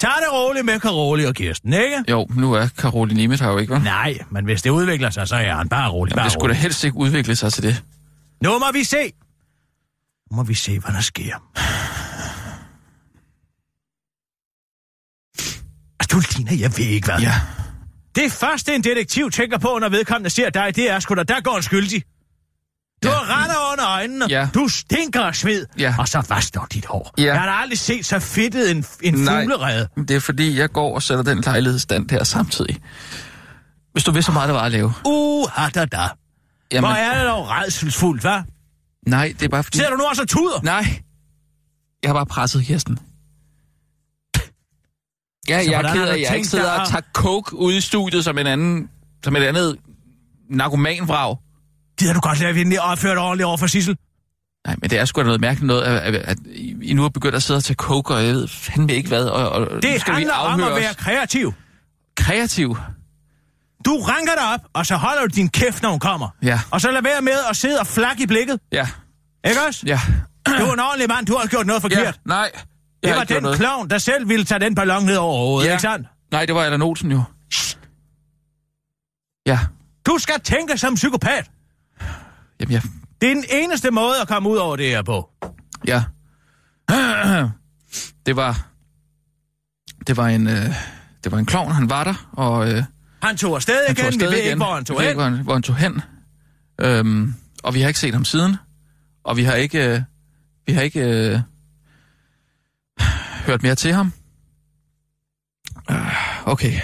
[0.00, 2.04] Tag det roligt med Karoli og Kirsten, ikke?
[2.10, 3.78] Jo, nu er Caroline Nimet her jo ikke, hva'?
[3.84, 6.10] Nej, men hvis det udvikler sig, så er han bare rolig.
[6.10, 7.82] Jamen, Bare det skulle da helst ikke udvikle sig til det.
[8.42, 9.12] Nu må vi se.
[10.30, 11.34] Nu må vi se, hvad der sker.
[16.00, 17.20] Altså, du ligner, jeg ved ikke hvad.
[17.20, 17.34] Ja.
[18.14, 21.40] Det første, en detektiv tænker på, når vedkommende ser dig, det er sgu da, der
[21.40, 22.02] går en skyldig.
[23.02, 23.14] Du Ja.
[23.14, 24.26] har render under øjnene.
[24.28, 24.48] Ja.
[24.54, 25.66] Du stinker af sved.
[25.78, 25.94] Ja.
[25.98, 27.14] Og så vasker dit hår.
[27.18, 27.24] Ja.
[27.24, 29.42] Jeg har aldrig set så fedtet en, en Nej.
[29.42, 29.88] fuglerede.
[29.96, 32.78] Det er fordi, jeg går og sætter den lejlighed i stand her samtidig.
[33.92, 34.92] Hvis du vidste, så meget der var at lave.
[35.04, 36.08] Uh, da da.
[36.72, 38.42] Jamen, Hvor er det dog redselsfuldt, hva'?
[39.06, 39.78] Nej, det er bare fordi...
[39.78, 40.60] Ser du nu også og tuder?
[40.62, 41.02] Nej.
[42.02, 42.98] Jeg har bare presset Kirsten.
[45.48, 47.80] Ja, Så jeg er ked af, at jeg ikke sidder og tager coke ude i
[47.80, 48.90] studiet som en anden...
[49.24, 49.76] Som et andet
[50.50, 51.36] narkomanvrag.
[51.98, 53.96] Gider du godt lade, vi lige opført ordentligt over for Sissel?
[54.66, 56.38] Nej, men det er sgu da noget mærkeligt noget, at, at, at
[56.82, 59.24] I nu er begyndt at sidde og tage coke, og jeg ved fandme ikke hvad.
[59.24, 60.96] Og, og Det skal vi handler om at være os.
[60.96, 61.54] kreativ.
[62.16, 62.76] kreativ.
[63.84, 66.28] Du ranker dig op, og så holder du din kæft, når hun kommer.
[66.42, 66.60] Ja.
[66.70, 68.60] Og så lad være med at sidde og flakke i blikket.
[68.72, 68.88] Ja,
[69.48, 69.82] Ikke også?
[69.86, 70.00] ja.
[70.46, 72.00] Du er en ordentlig mand, du har gjort noget forkert.
[72.04, 72.50] ja nej.
[73.02, 73.58] Det var den noget.
[73.58, 75.72] klovn, der selv ville tage den ballon ned over hovedet, Ja.
[75.72, 76.06] ikke sandt?
[76.32, 77.22] Nej, det var Allan Olsen jo.
[79.46, 79.58] Ja.
[80.06, 81.50] Du skal tænke som psykopat.
[82.60, 82.80] Jamen, ja.
[83.20, 85.30] Det er den eneste måde at komme ud over det her på.
[85.86, 86.04] Ja.
[88.26, 88.68] Det var...
[90.06, 90.46] Det var en...
[90.46, 90.74] Øh,
[91.24, 92.72] det var en klovn, han var der, og...
[92.72, 92.82] Øh,
[93.22, 94.46] Han tog afsted han igen, tog afsted vi ved igen.
[94.46, 95.08] ikke, hvor han tog Vi hen.
[95.10, 96.00] ikke, hvor han, hvor han tog hen.
[96.80, 98.56] Øhm, og vi har ikke set ham siden.
[99.24, 99.88] Og vi har ikke...
[99.94, 100.00] Øh,
[100.66, 101.00] vi har ikke...
[101.00, 101.40] Øh,
[103.46, 104.12] hørt mere til ham.
[105.90, 106.80] Øh, okay.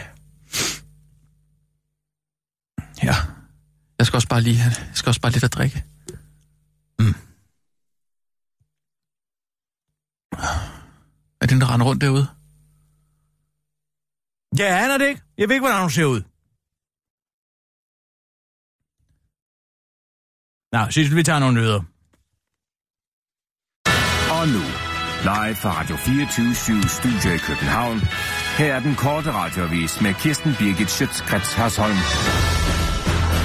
[3.03, 3.15] Ja.
[4.03, 5.85] Jeg skal også bare lige have, jeg skal også bare lidt at drikke.
[6.99, 7.15] Mm.
[11.41, 12.27] Er den, der render rundt derude?
[14.59, 15.23] Jeg aner det ikke.
[15.38, 16.21] Jeg ved ikke, hvordan hun ser ud.
[20.73, 21.83] Nå, Sissel, vi tager nogle nyheder.
[24.37, 24.65] Og nu,
[25.31, 27.99] live fra Radio 24 Studio i København.
[28.59, 31.99] Her er den korte radiovis med Kirsten Birgit Schøtzgrads Hasholm.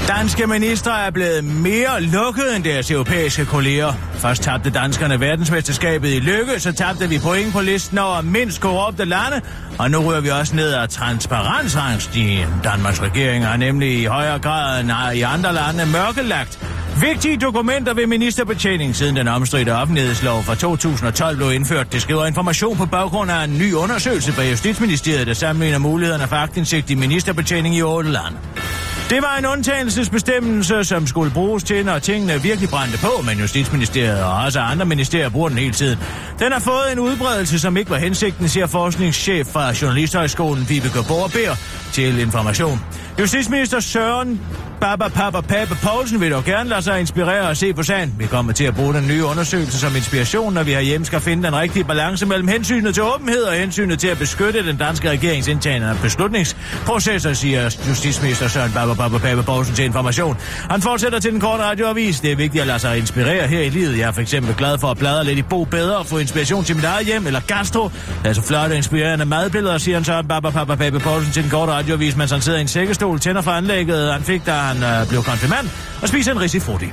[0.07, 3.93] Danske ministre er blevet mere lukkede end deres europæiske kolleger.
[4.13, 9.05] Først tabte danskerne verdensmesterskabet i lykke, så tabte vi point på listen over mindst korrupte
[9.05, 9.41] lande,
[9.79, 12.49] og nu rører vi også ned ad transparensrangstigen.
[12.63, 16.59] Danmarks regering har nemlig i højere grad end i andre lande mørkelagt
[17.01, 21.93] Vigtige dokumenter ved ministerbetjening siden den omstridte offentlighedslov fra 2012 blev indført.
[21.93, 26.35] Det skriver information på baggrund af en ny undersøgelse fra Justitsministeriet, der sammenligner mulighederne for
[26.35, 28.37] aktindsigt i ministerbetjening i otte lande.
[29.09, 34.23] Det var en undtagelsesbestemmelse, som skulle bruges til, når tingene virkelig brændte på, men Justitsministeriet
[34.23, 35.99] og også andre ministerier bruger den hele tiden.
[36.39, 41.55] Den har fået en udbredelse, som ikke var hensigten, siger forskningschef fra Journalisthøjskolen, Vibeke Borber,
[41.93, 42.79] til information.
[43.19, 44.41] Justitsminister Søren
[44.81, 48.15] Baba Papa Pape Poulsen vil dog gerne lade sig inspirere og se på sagen.
[48.19, 51.43] Vi kommer til at bruge den nye undersøgelse som inspiration, når vi herhjemme skal finde
[51.43, 55.47] den rigtige balance mellem hensynet til åbenhed og hensynet til at beskytte den danske regerings
[55.47, 60.37] indtagende beslutningsprocesser, siger justitsminister Søren Baba Papa Pape Poulsen til information.
[60.69, 62.19] Han fortsætter til den korte radioavis.
[62.19, 63.97] Det er vigtigt at lade sig inspirere her i livet.
[63.97, 66.63] Jeg er for eksempel glad for at bladre lidt i Bo Bedre og få inspiration
[66.63, 67.89] til mit eget hjem eller gastro.
[68.23, 71.51] Der er så flotte inspirerende madbilleder, siger han Søren Baba Papa Pape Poulsen til den
[71.51, 74.83] korte radiovis, mens han sidder i en sækkestol, tænder for anlægget, han fik, da han
[74.83, 75.69] øh, blev konfirmand,
[76.01, 76.87] og spiser en risifrutti.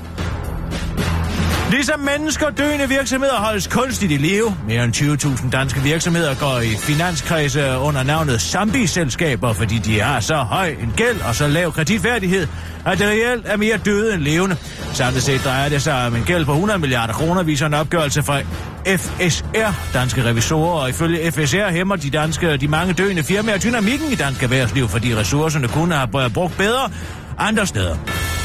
[1.74, 4.56] Ligesom mennesker døende virksomheder holdes kunstigt i live.
[4.68, 10.36] Mere end 20.000 danske virksomheder går i finanskredse under navnet Zambi-selskaber, fordi de har så
[10.36, 12.46] høj en gæld og så lav kreditværdighed,
[12.86, 14.56] at det reelt er mere døde end levende.
[14.92, 18.22] Samlet set drejer det sig om en gæld på 100 milliarder kroner, viser en opgørelse
[18.22, 18.40] fra
[18.86, 24.14] FSR, danske revisorer, og ifølge FSR hæmmer de, danske, de mange døende firmaer dynamikken i
[24.14, 26.90] dansk erhvervsliv, fordi ressourcerne kunne have brugt bedre
[27.38, 27.96] andre steder.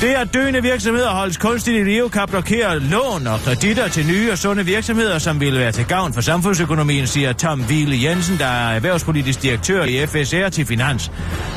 [0.02, 4.32] Det at døende virksomheder holdes kunstigt i live kan blokere lån og kreditter til nye
[4.32, 8.46] og sunde virksomheder, som vil være til gavn for samfundsøkonomien, siger Tom Wiele Jensen, der
[8.46, 11.12] er erhvervspolitisk direktør i FSR til Finans.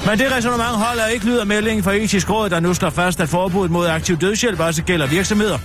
[0.07, 3.29] Men det resonemang holder ikke lyder meldingen fra etisk råd, der nu slår fast, at
[3.29, 5.59] forbuddet mod aktiv dødshjælp også gælder virksomheder.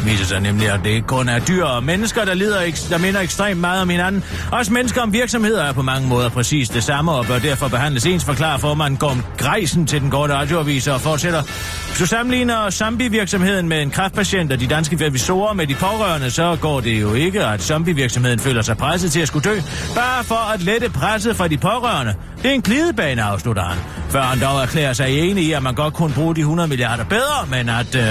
[0.00, 2.98] Det viser sig nemlig, at det ikke kun er dyr og mennesker, der, lider, der
[2.98, 4.24] minder ekstremt meget om hinanden.
[4.52, 8.06] Også mennesker om virksomheder er på mange måder præcis det samme, og bør derfor behandles
[8.06, 11.42] ens, forklarer formanden Gorm Greisen til den korte radioavis og fortsætter.
[11.86, 16.56] Hvis du sammenligner zombievirksomheden med en kræftpatient og de danske revisorer med de pårørende, så
[16.60, 19.60] går det jo ikke, at zombievirksomheden føler sig presset til at skulle dø,
[19.94, 22.14] bare for at lette presset fra de pårørende.
[22.42, 23.99] Det er en glidebane, afslutter han.
[24.10, 27.04] Før han dog erklærer sig enig i, at man godt kunne bruge de 100 milliarder
[27.04, 28.02] bedre, men at øh,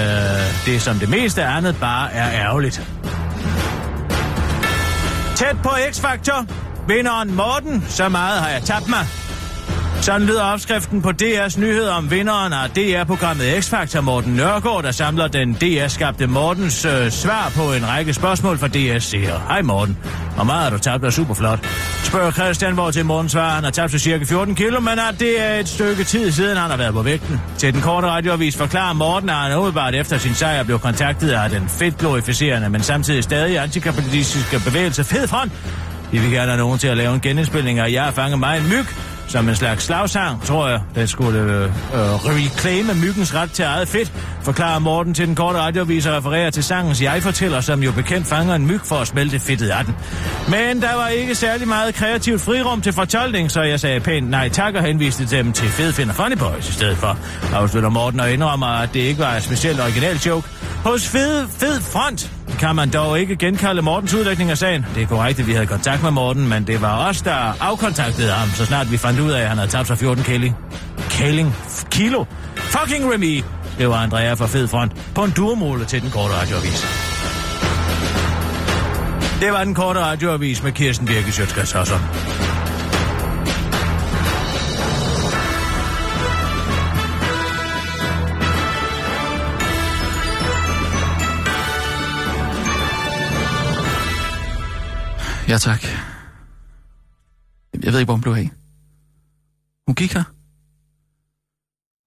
[0.66, 2.82] det som det meste andet bare er ærgerligt.
[5.36, 6.46] Tæt på X-Factor.
[6.88, 7.84] Vinderen Morten.
[7.88, 9.06] Så meget har jeg tabt mig.
[10.00, 15.28] Sådan lyder opskriften på DR's nyheder om vinderen af DR-programmet X-Factor Morten Nørgaard, der samler
[15.28, 19.42] den DR-skabte Mortens øh, svar på en række spørgsmål fra DR's seere.
[19.48, 19.98] Hej Morten.
[20.34, 21.66] Hvor meget har du tabt er super flot.
[22.04, 25.14] Spørger Christian, hvor til Morten svarer, han har tabt sig cirka 14 kilo, men at
[25.18, 27.40] det er et stykke tid siden, han har været på vægten.
[27.58, 31.50] Til den korte radioavis forklarer Morten, at han umiddelbart efter sin sejr blev kontaktet af
[31.50, 35.52] den fedtglorificerende, men samtidig stadig antikapitalistiske bevægelse Fed Front.
[36.12, 38.58] De vil gerne have nogen til at lave en genindspilning af Jeg har fanget mig
[38.58, 38.86] en myg,
[39.30, 43.88] som en slags slagsang, tror jeg, den skulle øh, øh, reclaime myggens ret til eget
[43.88, 44.12] fedt,
[44.42, 48.54] forklarer Morten til den korte radiovis og refererer til sangens Jeg-fortæller, som jo bekendt fanger
[48.54, 49.94] en myg for at smelte fedtet af den.
[50.48, 54.48] Men der var ikke særlig meget kreativt frirum til fortolkning, så jeg sagde pænt nej
[54.48, 57.18] tak og henviste dem til Fed Finder Funny Boys i stedet for.
[57.54, 60.48] Afslutter Morten og indrømmer, at det ikke var et specielt original joke.
[60.84, 64.86] Hos Fed, Fed Front kan man dog ikke genkalde Mortens udlægning af sagen.
[64.94, 68.30] Det er korrekt, at vi havde kontakt med Morten, men det var os, der afkontaktede
[68.30, 70.56] ham, så snart vi fandt ud af, at han havde tabt sig 14 kæling.
[71.10, 71.54] Kæling?
[71.90, 72.24] Kilo?
[72.56, 73.42] Fucking Remy!
[73.78, 76.86] Det var Andrea fra Fed Front på en durmåle til den korte radioavis.
[79.40, 81.72] Det var den korte radioavis med Kirsten Birke Sjøtskrets
[95.50, 95.82] Ja, tak.
[97.84, 98.50] Jeg ved ikke, hvor hun blev af.
[99.86, 100.24] Hun gik her.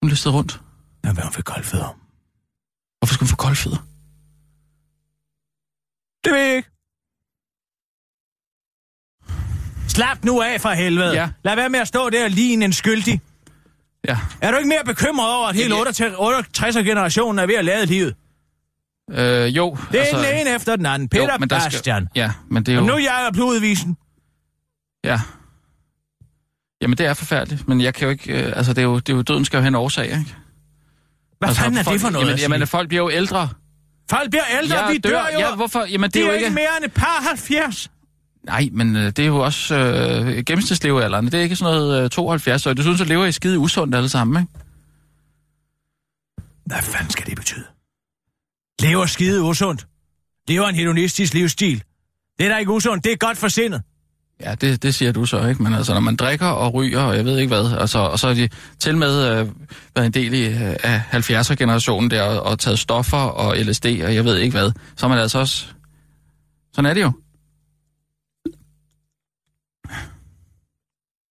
[0.02, 0.62] Hun listede rundt.
[1.04, 2.00] Ja, hvad hun fik koldfødder.
[3.00, 3.78] Hvorfor skulle hun få koldfødder?
[6.24, 6.70] Det ved jeg ikke.
[9.88, 11.14] Slap nu af for helvede.
[11.14, 11.30] Ja.
[11.44, 13.22] Lad være med at stå der lige en skyldig.
[14.08, 14.18] Ja.
[14.42, 17.86] Er du ikke mere bekymret over, at hele Jamen, 68 generationen er ved at lade
[17.86, 18.16] livet?
[19.14, 19.78] Øh, jo.
[19.92, 21.10] Det er altså, den ene efter den anden.
[21.10, 22.08] Peter jo, men der skal- Bastian.
[22.16, 22.82] Ja, men det er jo...
[22.82, 23.98] Og nu er jeg på udvisen.
[25.04, 25.22] Ja.
[26.82, 28.34] Jamen, det er forfærdeligt, men jeg kan jo ikke...
[28.34, 30.36] Øh, altså, det er jo, det er jo døden skal jo have en årsag, ikke?
[31.40, 33.50] Hvad altså, fanden er folk, det for noget Jamen, at jamen, folk bliver jo ældre.
[34.10, 35.40] Folk bliver ældre, Ja, vi dør, jo.
[35.40, 35.86] Ja, hvorfor?
[35.86, 36.50] Jamen, det, det er jo ikke...
[36.50, 37.92] mere end et par 70.
[38.44, 41.26] Nej, men øh, det er jo også øh, gennemsnitslevealderen.
[41.26, 42.74] Det er ikke sådan noget øh, 72 år.
[42.74, 44.54] Du synes, at lever I skide usundt alle sammen, ikke?
[46.66, 47.64] Hvad fanden skal det betyde?
[48.82, 49.88] Lever skide usundt.
[50.48, 51.84] Lever en hedonistisk livsstil.
[52.40, 53.82] Det er da ikke usundt, det er godt for sindet.
[54.42, 55.64] Ja, det, det siger du så, ikke?
[55.64, 58.28] Men altså, når man drikker og ryger, og jeg ved ikke hvad, altså, og så
[58.28, 59.48] er de til med øh,
[59.96, 64.16] været en del i, øh, af 70'er-generationen der, og, og taget stoffer og LSD, og
[64.16, 65.66] jeg ved ikke hvad, så er man altså også...
[66.74, 67.12] Sådan er det jo.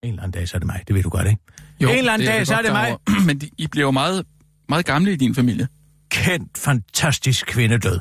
[0.02, 0.82] En eller anden dag, så er det mig.
[0.88, 1.40] Det ved du godt, ikke?
[1.80, 2.88] jo En eller anden dag, så er det mig.
[2.88, 3.20] over.
[3.26, 4.26] Men de, I bliver jo meget,
[4.68, 5.68] meget gamle i din familie.
[6.12, 8.00] Kendt, fantastisk kvindedød.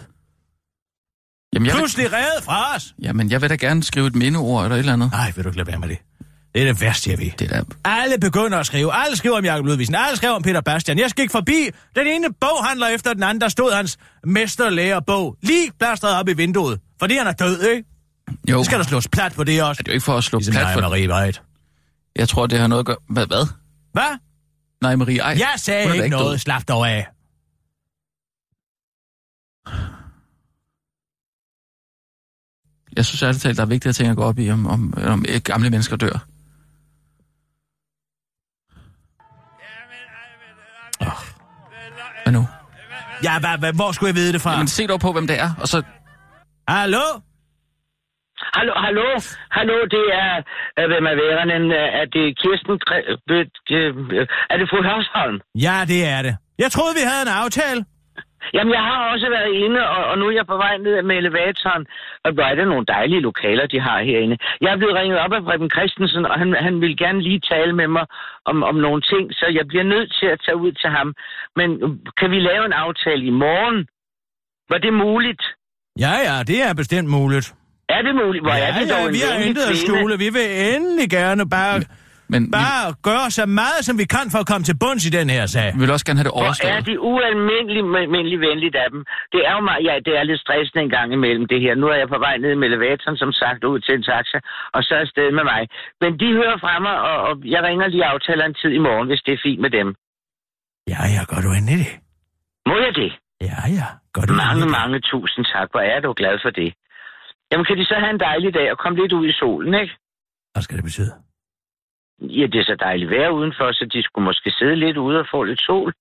[1.53, 2.93] Jamen, jeg vil, Pludselig reddet fra os.
[3.01, 5.11] jamen, jeg vil da gerne skrive et mindeord eller et eller andet.
[5.11, 5.97] Nej, vil du ikke lade være med det?
[6.53, 7.31] Det er det værste, jeg ved.
[7.39, 7.63] Det er da...
[7.85, 8.93] Alle begynder at skrive.
[8.93, 9.95] Alle skriver om Jacob Ludvigsen.
[9.95, 10.99] Alle skriver om Peter Bastian.
[10.99, 16.15] Jeg gik forbi den ene boghandler efter den anden, der stod hans mesterlærerbog lige plastret
[16.19, 16.79] op i vinduet.
[16.99, 17.89] Fordi han er død, ikke?
[18.49, 19.83] Jo, Så skal der slås plat på det også.
[19.83, 20.81] det er jo ikke for at slå Ligesom plat for...
[20.81, 21.41] Marie Vejt.
[22.15, 22.97] Jeg tror, det har noget at gøre...
[23.09, 23.27] Hvad?
[23.93, 24.17] hvad?
[24.81, 25.35] Nej, Marie, ej.
[25.39, 26.09] Jeg sagde ikke død.
[26.09, 26.41] noget.
[26.41, 27.07] Slap dog af.
[32.95, 35.25] Jeg synes ærligt talt, der er vigtige ting at gå op i, om, om, om
[35.43, 36.25] gamle mennesker dør.
[42.23, 42.43] Hvad nu?
[43.23, 44.51] Ja, hvad, hvad, hvor skulle jeg vide det fra?
[44.51, 45.77] Jamen, se dog på, hvem det er, og så...
[46.67, 47.05] Hallo?
[48.57, 49.07] Hallo, hallo,
[49.57, 50.33] hallo, det er,
[50.79, 51.63] øh, hvem er værenden?
[51.99, 52.73] Er det Kirsten,
[54.51, 55.37] er det fru Hørsholm?
[55.65, 56.33] Ja, det er det.
[56.63, 57.79] Jeg troede, vi havde en aftale.
[58.53, 61.15] Jamen, jeg har også været inde, og, og nu er jeg på vej ned med
[61.21, 61.83] elevatoren,
[62.25, 64.37] og hvor er det nogle dejlige lokaler, de har herinde.
[64.61, 67.73] Jeg er blevet ringet op af Preben Christensen, og han, han vil gerne lige tale
[67.73, 68.05] med mig
[68.45, 71.13] om, om nogle ting, så jeg bliver nødt til at tage ud til ham.
[71.55, 71.69] Men
[72.19, 73.77] kan vi lave en aftale i morgen?
[74.71, 75.43] Var det muligt?
[75.99, 77.47] Ja, ja, det er bestemt muligt.
[77.95, 78.43] Er det muligt?
[78.45, 80.13] Hvor ja, er det ja, dog vi har intet at skjule.
[80.25, 81.75] Vi vil endelig gerne bare,
[82.33, 85.27] Men bare gøre så meget, som vi kan for at komme til bunds i den
[85.35, 85.67] her sag.
[85.67, 86.85] vi, vi vil også gerne have det Hvor er overstået.
[86.91, 89.01] det ualmindeligt almindelig venligt af dem.
[89.33, 91.73] Det er jo meget, ja, det er lidt stressende en gang imellem det her.
[91.81, 94.37] Nu er jeg på vej ned med elevatoren, som sagt, ud til en taxa,
[94.75, 95.61] og så er afsted med mig.
[96.01, 98.81] Men de hører fra mig, og, og jeg ringer lige og aftaler en tid i
[98.87, 99.87] morgen, hvis det er fint med dem.
[100.93, 101.91] Ja, ja, gør du endelig det?
[102.69, 103.11] Må jeg det?
[103.49, 104.71] Ja, ja, gør du Mange, det?
[104.79, 105.67] mange tusind tak.
[105.73, 106.69] Hvor er du glad for det.
[107.51, 109.93] Jamen, kan de så have en dejlig dag og komme lidt ud i solen, ikke?
[110.53, 111.13] Hvad skal det betyde?
[112.21, 115.27] Ja, det er så dejligt vejr udenfor, så de skulle måske sidde lidt ude og
[115.31, 115.93] få lidt sol.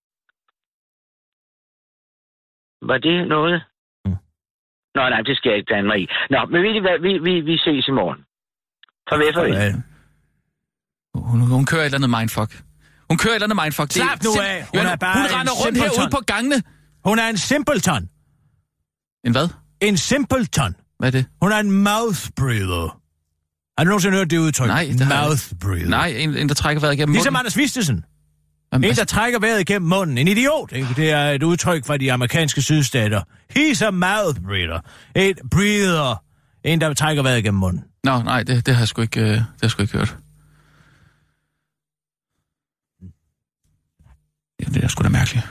[2.90, 3.64] Var det noget?
[4.04, 4.16] Mm.
[4.94, 6.06] Nå, nej, det skal jeg ikke blande mig i.
[6.30, 8.20] Nå, men ved I hvad, vi, vi, vi ses i morgen.
[9.08, 9.54] Farvel, farvel.
[9.54, 9.82] Farvel.
[11.14, 12.52] Hun, hun kører et eller andet mindfuck.
[13.10, 13.88] Hun kører et eller andet mindfuck.
[13.88, 14.58] Det Slap nu af.
[14.74, 15.96] Hun er bare hun en render rundt simpleton.
[15.96, 16.58] herude på gangene.
[17.08, 18.02] Hun er en simpleton.
[19.26, 19.48] En hvad?
[19.88, 20.72] En simpleton.
[20.98, 21.24] Hvad er det?
[21.42, 22.99] Hun er en mouth breather.
[23.80, 24.66] Har du nogensinde hørt det udtryk?
[24.66, 25.88] Nej, det Mouth breather.
[25.88, 27.40] Nej, en, en der trækker vejret igennem Ligesom munden.
[27.40, 28.04] Anders Vistesen.
[28.72, 30.18] Jamen, En, altså, der trækker vejret igennem munden.
[30.18, 30.88] En idiot, ikke?
[30.96, 33.22] Det er et udtryk fra de amerikanske sydstater.
[33.58, 34.80] He's a mouth breather.
[35.16, 36.22] Et breather.
[36.64, 37.84] En, der trækker vejret igennem munden.
[38.04, 40.16] Nå, nej, det, det har jeg sgu ikke, øh, det har jeg sgu ikke hørt.
[44.60, 45.46] Ja, det er sgu da mærkeligt.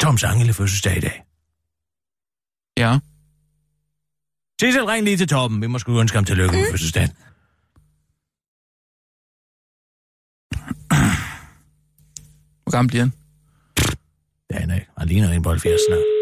[0.00, 1.22] Tom Sangel fødselsdag i dag.
[2.78, 2.98] Ja.
[4.60, 5.62] Sissel, ring lige til Torben.
[5.62, 7.10] Vi må sgu ønske ham tillykke med fødselsdagen.
[12.62, 13.12] Hvor gammel bliver han?
[14.48, 14.86] Det er han ikke.
[14.98, 16.15] Han ligner en på 70 snart.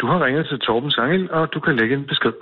[0.00, 2.34] Du har ringet til Torben Sangel, og du kan lægge en besked.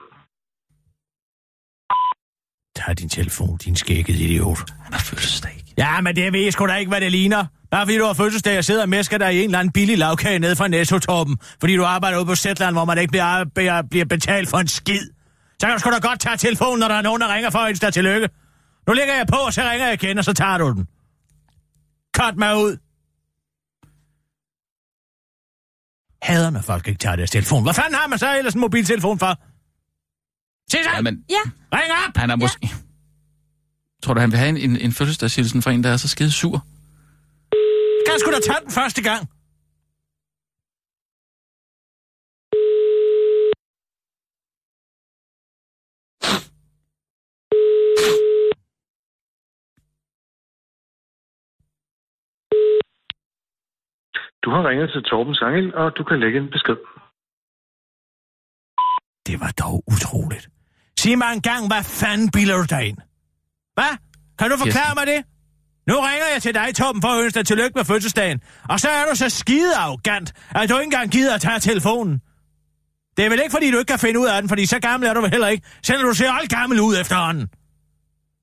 [2.77, 4.59] Tag din telefon, din skækkede idiot.
[4.85, 5.57] Han har fødselsdag.
[5.79, 7.45] Ja, men det ved jeg sgu da ikke, hvad det ligner.
[7.71, 9.99] Bare fordi du har fødselsdag og sidder og mæsker dig i en eller anden billig
[9.99, 11.38] lavkage nede fra Netto, Torben.
[11.61, 14.69] Fordi du arbejder ude på Zetland, hvor man ikke bliver, bliver, bliver betalt for en
[14.69, 15.05] skid.
[15.61, 17.59] Så kan du sgu da godt tage telefonen, når der er nogen, der ringer for
[17.59, 18.29] at ønske dig tillykke.
[18.87, 20.87] Nu lægger jeg på, så ringer jeg igen, og så tager du den.
[22.16, 22.77] Cut mig ud.
[26.22, 27.62] Hader, når folk ikke tager deres telefon.
[27.62, 29.38] Hvad fanden har man så ellers en mobiltelefon for?
[30.70, 30.90] Se så!
[30.94, 32.16] Ja, men Ja, Ring op!
[32.16, 32.70] han er måske...
[34.02, 36.31] Tror du, han vil have en, en, en fødselsdagshilsen fra en, der er så skide
[36.33, 36.66] sur?
[38.07, 39.29] Kan jeg sgu da tage den første gang?
[54.47, 56.79] Du har ringet til Torben Sangel, og du kan lægge en besked.
[59.29, 60.49] Det var dog utroligt.
[61.01, 62.99] Sig mig en gang, hvad fanden bilder du dig ind?
[63.77, 63.93] Hvad?
[64.39, 65.21] Kan du forklare mig det?
[65.89, 68.39] Nu ringer jeg til dig, Torben, for at ønske dig tillykke med fødselsdagen.
[68.73, 70.29] Og så er du så skide arrogant,
[70.59, 72.15] at du ikke engang gider at tage telefonen.
[73.17, 75.09] Det er vel ikke, fordi du ikke kan finde ud af den, fordi så gammel
[75.09, 77.49] er du vel heller ikke, selvom du ser alt gammel ud efterhånden.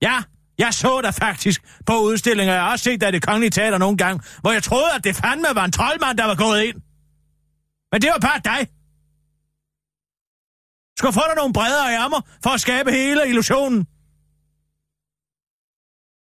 [0.02, 0.18] Ja,
[0.58, 2.54] jeg så dig faktisk på udstillinger.
[2.54, 5.04] Jeg har også set dig i det kongelige teater nogle gange, hvor jeg troede, at
[5.04, 6.76] det fandme var en troldmand, der var gået ind.
[7.92, 8.68] Men det var bare dig.
[11.00, 13.88] Skal få dig nogle bredere ærmer for at skabe hele illusionen.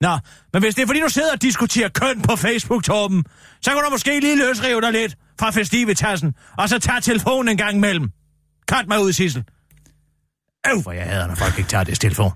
[0.01, 0.19] Nå,
[0.53, 3.25] men hvis det er fordi, du sidder og diskuterer køn på Facebook, Torben,
[3.61, 7.57] så kan du måske lige løsrive dig lidt fra festivitassen, og så tage telefonen en
[7.57, 8.09] gang imellem.
[8.71, 9.43] Cut mig ud, Sissel.
[10.67, 12.31] Øv, hvor jeg hader, når folk ikke tager deres telefon.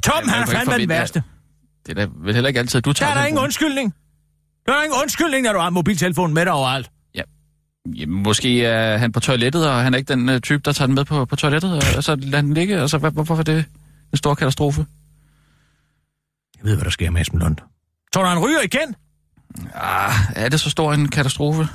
[0.00, 1.22] Torben, Ja, han er fandme den værste.
[1.86, 3.94] Det er da vel heller ikke altid, at du Der tager er der ingen undskyldning.
[4.66, 6.90] Der er ingen undskyldning, når du har mobiltelefonen med dig overalt.
[7.94, 10.86] Jamen, måske er han på toilettet, og han er ikke den uh, type, der tager
[10.86, 12.80] den med på, på toilettet, og, og så lader den ligge.
[12.80, 13.64] Altså, hvad, hvorfor er det
[14.12, 14.86] en stor katastrofe?
[16.58, 17.56] Jeg ved, hvad der sker med Esben Lund.
[18.14, 18.94] Tror du, han ryger igen?
[19.74, 21.68] Ah, er det så stor en katastrofe?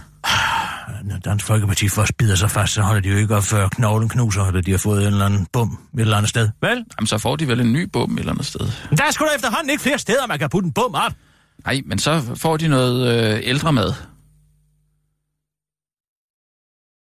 [1.04, 4.10] Når Dansk Folkeparti først bider sig fast, så holder de jo ikke op før knoglen
[4.10, 6.50] knuser, eller de har fået en eller anden bum et eller andet sted.
[6.62, 6.86] Vel?
[6.98, 8.60] Jamen, så får de vel en ny bum et eller andet sted.
[8.98, 11.14] Der er sgu da efterhånden ikke flere steder, man kan putte en bum op.
[11.66, 13.94] Nej, men så får de noget øh, ældre mad.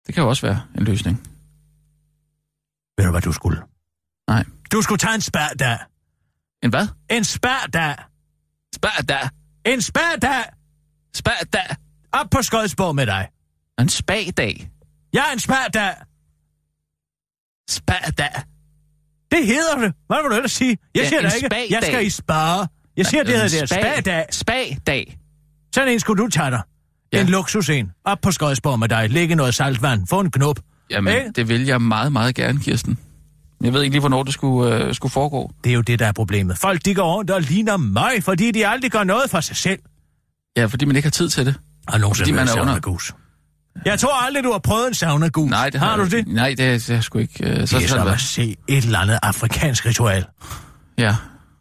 [0.06, 1.22] Det kan jo også være en løsning.
[2.98, 3.62] Ved du, hvad du skulle?
[4.28, 4.44] Nej.
[4.72, 5.78] Du skulle tage en spærdag.
[6.62, 6.86] En hvad?
[7.10, 7.94] En spærdag.
[8.74, 9.28] Spær da!
[9.66, 10.44] En spærdag.
[11.14, 11.76] Spær da!
[12.12, 13.28] Op på Skodsborg med dig.
[13.80, 14.70] En spa-dag.
[15.14, 15.94] Ja, en spa-dag.
[17.70, 18.30] Spa-dag.
[19.30, 19.92] Det hedder det.
[20.06, 20.78] Hvad vil du ellers sige?
[20.94, 22.34] Jeg Ja, siger da ikke, jeg skal i spa.
[22.96, 24.26] Jeg siger, det hedder det spa-dag.
[24.30, 25.18] Spa-dag.
[25.74, 26.62] Sådan en skulle du tage dig.
[27.12, 27.20] Ja.
[27.20, 27.90] En luksus en.
[28.04, 29.10] Op på Skodsborg med dig.
[29.10, 30.06] Lægge noget saltvand.
[30.06, 30.58] Få en knop.
[30.90, 31.30] Jamen, Ikke?
[31.36, 32.98] det vil jeg meget, meget gerne, Kirsten.
[33.60, 35.52] Jeg ved ikke lige, hvornår det skulle, øh, skulle foregå.
[35.64, 36.58] Det er jo det, der er problemet.
[36.58, 39.78] Folk, de går rundt og ligner mig, fordi de aldrig gør noget for sig selv.
[40.56, 41.54] Ja, fordi man ikke har tid til det.
[41.88, 43.14] Og nogensinde Fordi man er under- saunagus.
[43.84, 45.50] Jeg tror aldrig, du har prøvet en saunagus.
[45.50, 46.26] Nej, det har, har du det?
[46.28, 47.44] Nej, det, det har jeg sgu ikke.
[47.46, 50.24] Øh, Det så, er så, som at se et eller andet afrikansk ritual.
[50.98, 51.16] ja.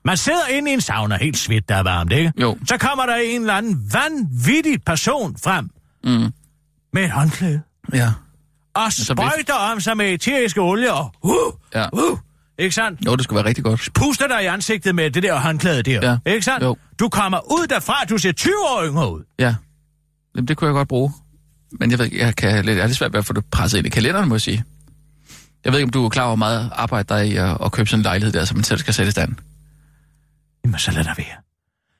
[0.06, 2.34] Man sidder inde i en sauna, helt svedt, der er varmt, ikke?
[2.42, 2.58] Jo.
[2.68, 5.70] Så kommer der en eller anden vanvittig person frem
[6.04, 6.34] Mm.
[6.94, 7.62] med et håndklæde
[7.94, 8.12] Ja.
[8.76, 11.34] og sprøjter om sig med eteriske olie og uh,
[11.76, 11.86] Ja.
[11.94, 12.18] uh,
[12.60, 13.06] ikke sandt?
[13.06, 13.90] Jo, det skulle være rigtig godt.
[13.94, 16.32] Puster dig i ansigtet med det der håndklæde der, Ja.
[16.32, 16.64] ikke sandt?
[16.66, 16.78] Jo.
[17.00, 19.24] Du kommer ud derfra, du ser 20 år yngre ud.
[19.40, 19.56] Ja.
[20.36, 21.12] Jamen, det kunne jeg godt bruge.
[21.72, 23.88] Men jeg ved ikke, jeg kan lidt, er svært ved at få det presset ind
[23.88, 24.64] i kalenderen, må jeg sige.
[25.66, 27.58] Jeg ved ikke, om du er klar over, hvor meget arbejde der er i at,
[27.66, 29.36] at købe sådan en lejlighed der, som man selv skal sætte i stand.
[30.66, 31.36] Jamen, så lad dig være.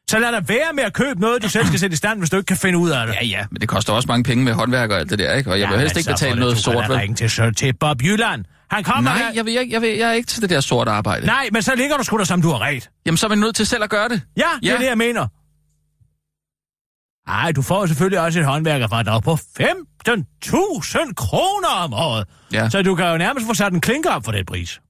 [0.10, 2.30] Så lad dig være med at købe noget, du selv skal sætte i stand, hvis
[2.30, 3.16] du ikke kan finde ud af det.
[3.22, 5.52] Ja, ja, men det koster også mange penge med håndværk og alt det der, ikke?
[5.52, 7.16] Og jeg vil helst ikke betale noget sort, vel?
[7.16, 8.46] til, så til Bob Jylland.
[8.72, 9.32] Han kommer Nej, her.
[9.36, 11.26] jeg, vil, jeg, jeg, vil, jeg er ikke til det der sorte arbejde.
[11.26, 12.90] Nej, men så ligger du sgu da, som du har ret.
[13.06, 14.22] Jamen, så er man nødt til selv at gøre det.
[14.38, 14.80] Ja, det er Ja.
[14.80, 15.28] det, jeg mener.
[17.28, 22.28] Ej, du får selvfølgelig også et håndværkerfradrag på 15.000 kroner om året.
[22.54, 22.70] Ja.
[22.70, 24.82] Så du kan jo nærmest få sat en klinker op for den pris.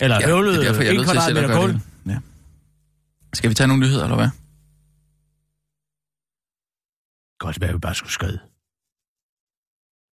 [0.00, 1.80] Eller Ja, høvlet det er derfor, jeg er kvadratmeter kul.
[2.06, 2.18] Ja.
[3.34, 4.28] Skal vi tage nogle nyheder, eller hvad?
[7.38, 8.38] Godt være, vi bare skulle skride.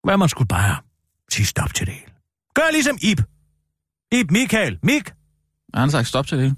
[0.04, 0.76] Hvad man skulle bare
[1.30, 2.12] sige stop til det hele.
[2.54, 3.20] Gør ligesom Ib.
[4.12, 4.78] Ib Michael.
[4.82, 5.10] Mik.
[5.74, 6.56] Han har sagt stop til det.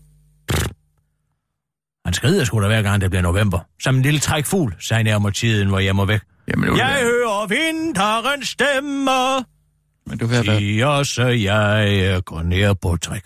[2.04, 3.58] Han skrider sgu da hver gang, det bliver november.
[3.82, 6.20] Som en lille trækfugl, sagde nærmere tiden, hvor jeg må væk.
[6.48, 7.02] Jamen, Jeg det.
[7.02, 9.42] hører vinterens stemmer.
[10.06, 10.44] Men du være...
[10.44, 13.22] Siger så jeg går ned på træk.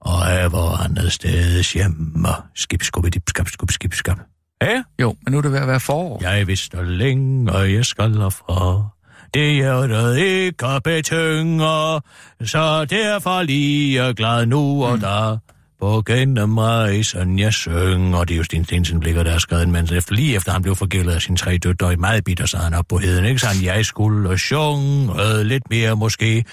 [0.00, 2.28] Og er hvor andet sted hjemme.
[2.54, 4.16] Skib, skub, dip, skab, skub, skib, skab.
[4.62, 6.20] Ja, Jo, men nu er det ved at være forår.
[6.22, 8.88] jeg vidste længe, og jeg skal fra.
[9.34, 12.00] Det hjertet ikke betynger,
[12.44, 15.38] så derfor lige glad nu og der.
[15.80, 18.24] På gennem rejsen jeg synger.
[18.24, 20.62] Det er jo Sten Stensen Blikker, der har skrevet en mens efter, lige efter han
[20.62, 23.38] blev forgældet af sine tre døtre i meget bitter, så han op på heden, ikke?
[23.38, 26.44] Så han, jeg skulle synge lidt mere måske.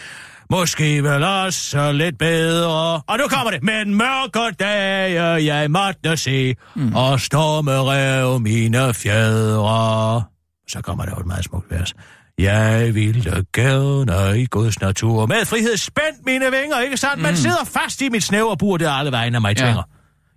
[0.49, 3.01] Måske vel også lidt bedre.
[3.07, 3.63] Og nu kommer det.
[3.63, 6.95] Men mørke dage jeg måtte se, mm.
[6.95, 10.23] og storme rev mine fjedre.
[10.67, 11.93] Så kommer der jo et meget smukt vers.
[12.39, 17.21] Jeg ville gerne i Guds natur med frihed spændt mine vinger, ikke sandt?
[17.21, 19.63] Man sidder fast i mit snævre bur, der alle vegne af mig Ja.
[19.65, 19.83] tvinger.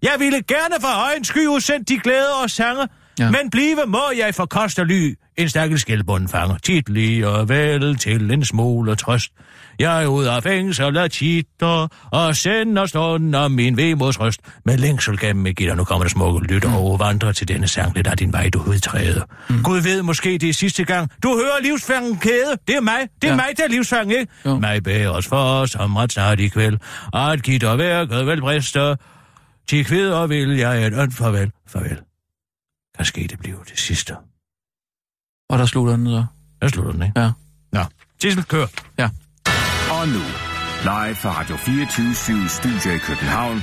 [0.02, 2.80] Jeg ville gerne for højen sky udsendt de glæder og sange,
[3.18, 3.24] ja.
[3.24, 3.30] Ja.
[3.30, 6.58] men blive må jeg for kost og ly en stærkel skældbund fanger.
[6.58, 9.32] Tit lige og vel til en smule trøst.
[9.78, 14.40] Jeg er ude af fængsel og titter og sender stunder min vemodsrøst.
[14.64, 17.94] Med længsel gennem mig gitter, nu kommer der smukke lytter og vandrer til denne sang,
[17.94, 19.22] lidt af din vej, du udtræder.
[19.50, 19.62] Mm.
[19.62, 21.10] Gud ved, måske det er sidste gang.
[21.22, 22.56] Du hører livsfangen kæde.
[22.68, 23.08] Det er mig.
[23.22, 23.36] Det er ja.
[23.36, 24.32] Mig, der er livsfangen, ikke?
[24.44, 24.58] Jo.
[24.58, 26.78] Mig bærer os for som ret snart i kvæld.
[27.14, 28.96] At gitter værket vel brister.
[29.68, 31.52] Til kvider vil jeg et ønt farvel.
[31.68, 31.98] Farvel.
[32.96, 34.16] Kanskje det bliver det sidste.
[35.50, 36.24] Og der slutter den så.
[36.60, 37.20] Jeg slutter den, ikke?
[37.20, 37.30] Ja.
[37.72, 37.84] Nå.
[38.22, 38.66] Sissel, kør.
[38.98, 39.08] Ja.
[40.00, 40.24] Og nu,
[40.82, 43.62] live fra Radio 24 Studio i København.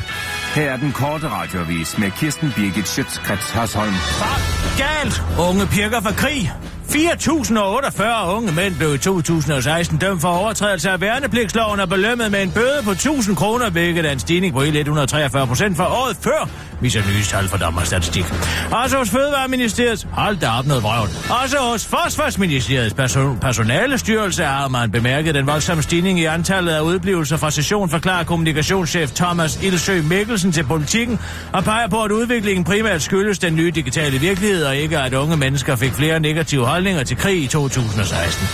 [0.56, 3.94] Her er den korte radiovis med Kirsten Birgit Schøtzgrads Hasholm.
[3.94, 4.42] Fuck,
[4.82, 5.24] galt!
[5.50, 6.52] Unge pirker for krig.
[6.90, 12.52] 4.048 unge mænd blev i 2016 dømt for overtrædelse af værnepligtsloven og belønnet med en
[12.52, 16.50] bøde på 1.000 kroner, hvilket er en stigning på 143 procent fra året før,
[16.82, 18.26] viser nye tal fra Danmarks Statistik.
[18.72, 21.10] Også hos Fødevareministeriet, hold da op noget vrøvl.
[21.44, 27.38] Også hos Forsvarsministeriets person- personalestyrelse har man bemærket den voldsomme stigning i antallet af udblivelser
[27.38, 31.20] fra session, forklarer kommunikationschef Thomas Ilsø Mikkelsen til politikken,
[31.54, 35.38] og peger på, at udviklingen primært skyldes den nye digitale virkelighed, og ikke at unge
[35.38, 38.48] mennesker fik flere negative holdninger til krig i 2016.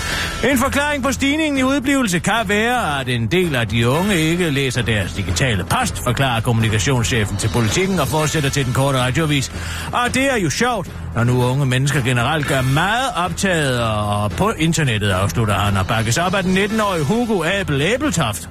[0.52, 4.50] En forklaring på stigningen i udblivelse kan være, at en del af de unge ikke
[4.50, 9.52] læser deres digitale post, forklarer kommunikationschefen til politikken og fortsætter til den korte radiovis.
[9.92, 14.52] Og det er jo sjovt, når nu unge mennesker generelt gør meget optaget og på
[14.52, 18.50] internettet, afslutter han og bakkes op af den 19-årige Hugo Abel Æbeltoft.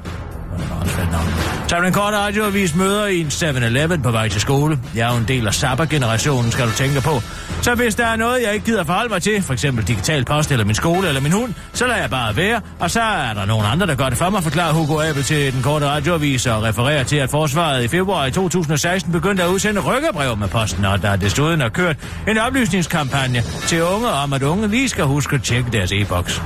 [1.71, 4.79] Det var den korte radioavis møder i en 7-Eleven på vej til skole.
[4.95, 7.23] Jeg er jo en del af Zappa-generationen, skal du tænke på.
[7.63, 9.63] Så hvis der er noget, jeg ikke gider forholde mig til, f.eks.
[9.63, 13.01] digital post eller min skole eller min hund, så lader jeg bare være, og så
[13.01, 15.87] er der nogen andre, der gør det for mig, forklarer Hugo Abel til den korte
[15.87, 20.49] radioavis og refererer til, at forsvaret i februar i 2016 begyndte at udsende rykkerbrev med
[20.49, 21.97] posten, og der desuden har kørt
[22.29, 26.43] en oplysningskampagne til unge om, at unge lige skal huske at tjekke deres e-boks.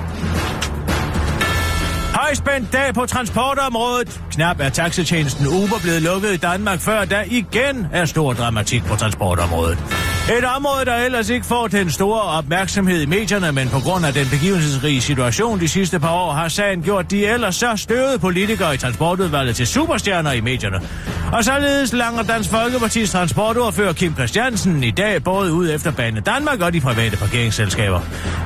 [2.25, 4.20] Højspændt dag på transportområdet.
[4.31, 8.97] Knap er taxatjenesten Uber blevet lukket i Danmark, før der igen er stor dramatik på
[8.97, 9.79] transportområdet.
[10.39, 14.12] Et område, der ellers ikke får den store opmærksomhed i medierne, men på grund af
[14.12, 18.75] den begivenhedsrige situation de sidste par år, har sagen gjort de ellers så støvede politikere
[18.75, 20.81] i transportudvalget til superstjerner i medierne.
[21.35, 26.61] Og således langer Dansk Folkepartis transportordfører Kim Christiansen i dag både ud efter Bane Danmark
[26.61, 28.01] og de private parkeringsselskaber.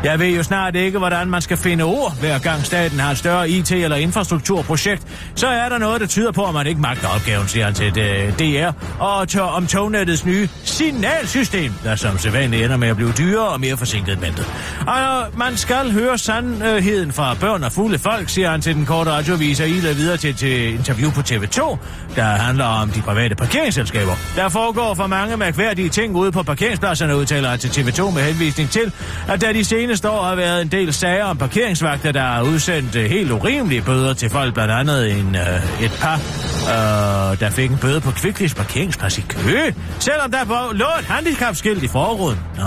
[0.04, 3.18] Jeg ved jo snart ikke, hvordan man skal finde ord, hver gang staten har et
[3.18, 5.02] større IT- eller infrastrukturprojekt.
[5.34, 7.98] Så er der noget, der tyder på, at man ikke magter opgaven, siger han til
[7.98, 8.70] øh, det, DR,
[9.04, 13.60] og tør om tognettets nye signalsystem, der som sædvanligt ender med at blive dyrere og
[13.60, 14.46] mere forsinket end ventet.
[14.86, 19.10] Og man skal høre sandheden fra børn og fulde folk, siger han til den korte
[19.10, 21.76] radioavis og iler videre til, til interview på TV2,
[22.16, 24.12] der handler om de private parkeringsselskaber.
[24.36, 28.70] Der foregår for mange mærkværdige ting ude på parkeringspladserne, udtaler han til TV2 med henvisning
[28.70, 28.92] til,
[29.28, 32.96] at der de seneste år har været en del sager om parkeringsvagter, der har udsendt
[32.96, 37.70] øh, helt urimelige bøder til folk, blandt andet en, øh, et par, øh, der fik
[37.70, 42.38] en bøde på Kvicklis parkeringsplads i Køge, selvom der lå et handicapskilt i forruden.
[42.56, 42.64] Nå.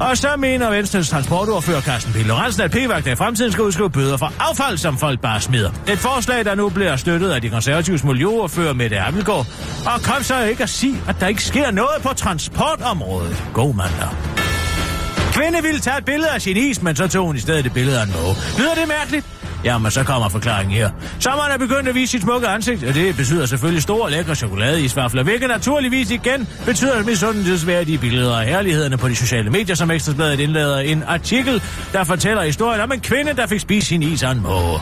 [0.00, 2.26] Og så mener Venstres transportordfører Carsten P.
[2.26, 5.70] Lorentzen, at p i fremtiden skal udskrive bøder for affald, som folk bare smider.
[5.88, 9.46] Et forslag, der nu bliver støttet af de konservatives miljøordfører Mette Appelgaard.
[9.86, 13.44] Og kom så ikke at sige, at der ikke sker noget på transportområdet.
[13.54, 14.08] God mandag.
[15.32, 17.72] Kvinde ville tage et billede af sin is, men så tog hun i stedet et
[17.72, 18.34] billede af en måge.
[18.58, 19.39] Lyder det mærkeligt?
[19.64, 20.90] Jamen, så kommer forklaringen her.
[21.18, 25.22] Sommeren er begyndt at vise sit smukke ansigt, og det betyder selvfølgelig store, lækre chokoladeisvafler,
[25.22, 30.78] hvilket naturligvis igen betyder misundelsesværdige billeder af herlighederne på de sociale medier, som Ekstrabladet indlader
[30.78, 34.42] en artikel, der fortæller historien om en kvinde, der fik spist sin is af en
[34.42, 34.80] måge.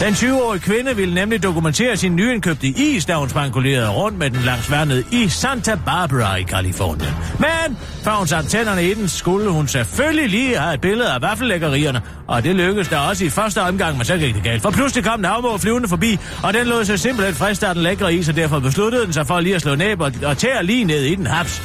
[0.00, 4.40] Den 20-årige kvinde ville nemlig dokumentere sin nyindkøbte is, da hun spankulerede rundt med den
[4.40, 7.10] langs vandet i Santa Barbara i Kalifornien.
[7.38, 11.22] Men før hun satte tænderne i den, skulle hun selvfølgelig lige have et billede af
[11.22, 14.62] vaffellækkerierne, og det lykkedes der også i første omgang, men så gik det galt.
[14.62, 17.82] For pludselig kom en havmål flyvende forbi, og den lod sig simpelthen friste af den
[17.82, 20.64] lækre is, og derfor besluttede den sig for lige at slå næb og, og tære
[20.64, 21.62] lige ned i den haps.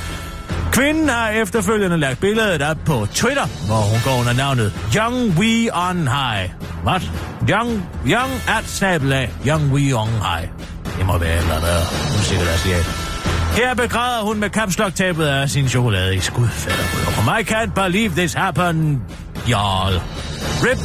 [0.80, 5.70] Kvinden har efterfølgende lagt billedet op på Twitter, hvor hun går under navnet Young We
[5.74, 6.50] On High.
[6.84, 7.02] Hvad?
[7.50, 10.50] Young, young at snabelag, Young We On High.
[10.98, 12.78] Det må være eller andet musik, der siger.
[13.56, 16.48] Her begræder hun med kapsloktabet af sin chokolade i skud.
[17.40, 18.98] I can't believe this happened,
[19.36, 20.02] y'all.
[20.66, 20.80] Rip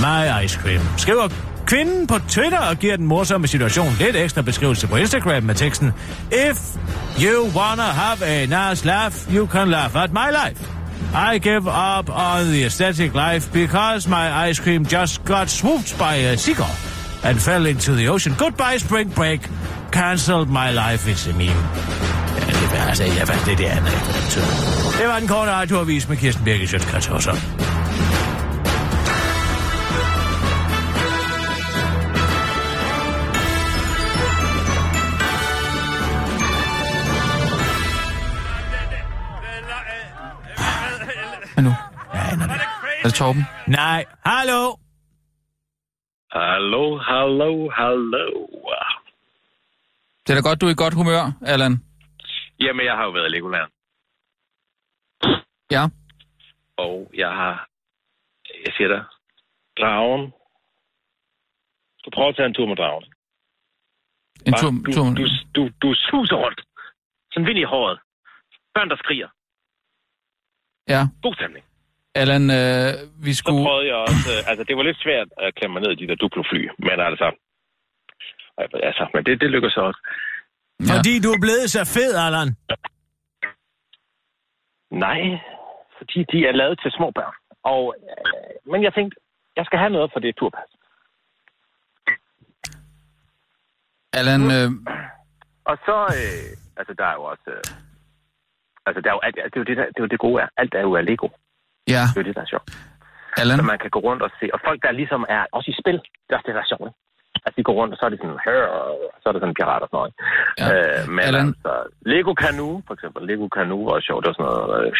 [0.00, 0.80] my ice cream.
[0.96, 1.28] Skriver
[1.68, 5.92] kvinden på Twitter og giver den morsomme situation lidt ekstra beskrivelse på Instagram med teksten
[6.32, 6.58] If
[7.20, 10.78] you wanna have a nice laugh, you can laugh at my life.
[11.32, 16.14] I give up on the aesthetic life because my ice cream just got swooped by
[16.32, 16.76] a seagull
[17.24, 18.34] and fell into the ocean.
[18.38, 19.40] Goodbye, spring break.
[19.92, 21.62] Cancelled my life, it's a meme.
[22.46, 24.42] Det var jeg fandt det, andet den.
[24.98, 27.06] Det var korte radioavis med Kirsten Birgit Sjøtskrets
[41.58, 41.74] Hvad nu?
[42.14, 42.60] Ja, han er det.
[43.02, 43.42] Er det Torben?
[43.66, 44.00] Nej,
[44.30, 44.62] hallo.
[46.38, 48.28] Hallo, hallo, hallo.
[50.24, 51.74] Det er da godt, du er i godt humør, Allan.
[52.60, 53.70] Jamen, jeg har jo været i Legoland,
[55.70, 55.84] Ja.
[56.76, 57.68] og jeg har,
[58.66, 59.02] jeg siger dig,
[59.80, 60.32] dragen.
[62.04, 63.04] Du prøver at tage en tur med dragen.
[64.46, 65.04] En tur, du, tur.
[65.18, 65.24] du,
[65.56, 66.60] du, du suser rundt.
[67.32, 67.98] Sådan vind i håret.
[68.74, 69.28] Børn, der skriger.
[70.94, 71.02] Ja.
[71.22, 71.64] God stemning.
[72.14, 72.90] Allan, øh,
[73.26, 73.64] vi Så skulle...
[73.68, 76.08] prøvede jeg også, øh, altså det var lidt svært at klemme mig ned i de
[76.10, 77.26] der Duplo-fly, men altså,
[78.88, 80.00] altså, men det, det lykkedes også.
[80.80, 80.92] Ja.
[80.92, 82.50] Fordi du er blevet så fed, Allan.
[84.90, 85.20] Nej,
[85.98, 87.34] fordi de er lavet til små børn.
[87.62, 89.16] Og, øh, men jeg tænkte,
[89.56, 90.70] jeg skal have noget for det turpas.
[94.12, 94.70] Allan, øh,
[95.70, 97.64] Og så, øh, altså der er jo også, øh,
[98.88, 100.38] altså der er jo, alt, det er jo det, der, det er jo det gode
[100.44, 101.28] er, alt er jo af Lego.
[101.94, 102.68] ja, Det er jo det, der er sjovt.
[103.40, 105.76] Allan, Så man kan gå rundt og se, og folk der ligesom er, også i
[105.82, 106.92] spil, det er også det, der er sjovt.
[107.44, 109.58] Altså de går rundt, og så er det sådan, hør, og så er det sådan
[109.60, 110.12] pirater og sådan noget.
[110.60, 110.66] Ja.
[110.74, 111.48] Øh, men Allan?
[111.48, 111.72] altså,
[112.12, 114.92] Lego Canoe, for eksempel, Lego Canoe var sjovt, det var sådan noget, øh,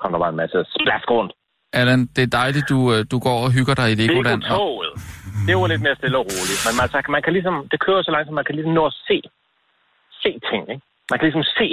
[0.00, 1.32] kom der bare en masse splask rundt.
[1.80, 4.42] Allan, det er dejligt, du, øh, du går og hygger dig i Legoland.
[4.42, 4.92] Og, Lego-toget.
[5.46, 6.60] Det var lidt mere stille og roligt.
[6.66, 9.18] Men altså, man kan ligesom, det kører så langsomt, man kan ligesom nå at se,
[10.22, 10.84] se ting, ikke?
[11.10, 11.68] Man kan ligesom se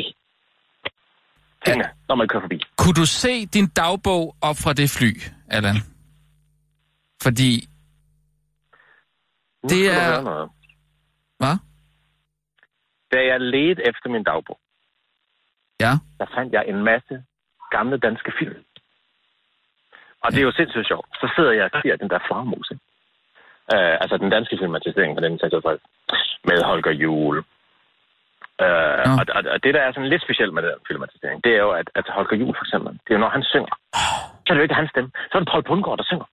[1.65, 2.59] tingene, når man kører forbi.
[2.77, 5.11] Kunne du se din dagbog op fra det fly,
[5.49, 5.75] Allan?
[7.23, 7.67] Fordi...
[9.63, 10.49] Nu Det er- Noget.
[11.37, 11.55] Hvad?
[13.11, 14.59] Da jeg ledte efter min dagbog,
[15.79, 15.91] Ja.
[16.19, 17.23] der fandt jeg en masse
[17.71, 18.55] gamle danske film.
[20.23, 21.07] Og det er jo sindssygt sjovt.
[21.21, 22.71] Så sidder jeg og ser den der flagermus?
[23.73, 25.81] Uh, altså den danske filmatisering fra 1966
[26.47, 27.37] med Holger Juhl.
[28.65, 29.11] Uh, Nå.
[29.19, 31.71] og, og, og, det, der er sådan lidt specielt med den filmatisering, det er jo,
[31.81, 33.73] at, at Holger Juhl for eksempel, det er jo, når han synger,
[34.43, 35.09] så er det jo ikke hans stemme.
[35.29, 36.27] Så er det Paul Bundgaard, der synger.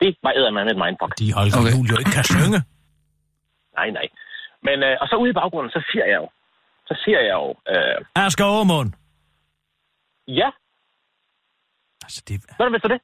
[0.00, 1.12] Det var eddermame et mindfuck.
[1.20, 1.72] De Holger Okay.
[1.74, 2.58] Jul jo ikke kan synge.
[3.78, 4.06] Nej, nej.
[4.66, 6.28] Men, uh, og så ude i baggrunden, så siger jeg jo,
[6.88, 8.90] så siger jeg jo, uh, Asger Aumund.
[10.40, 10.50] ja,
[12.10, 13.00] Altså, det hvad er det det?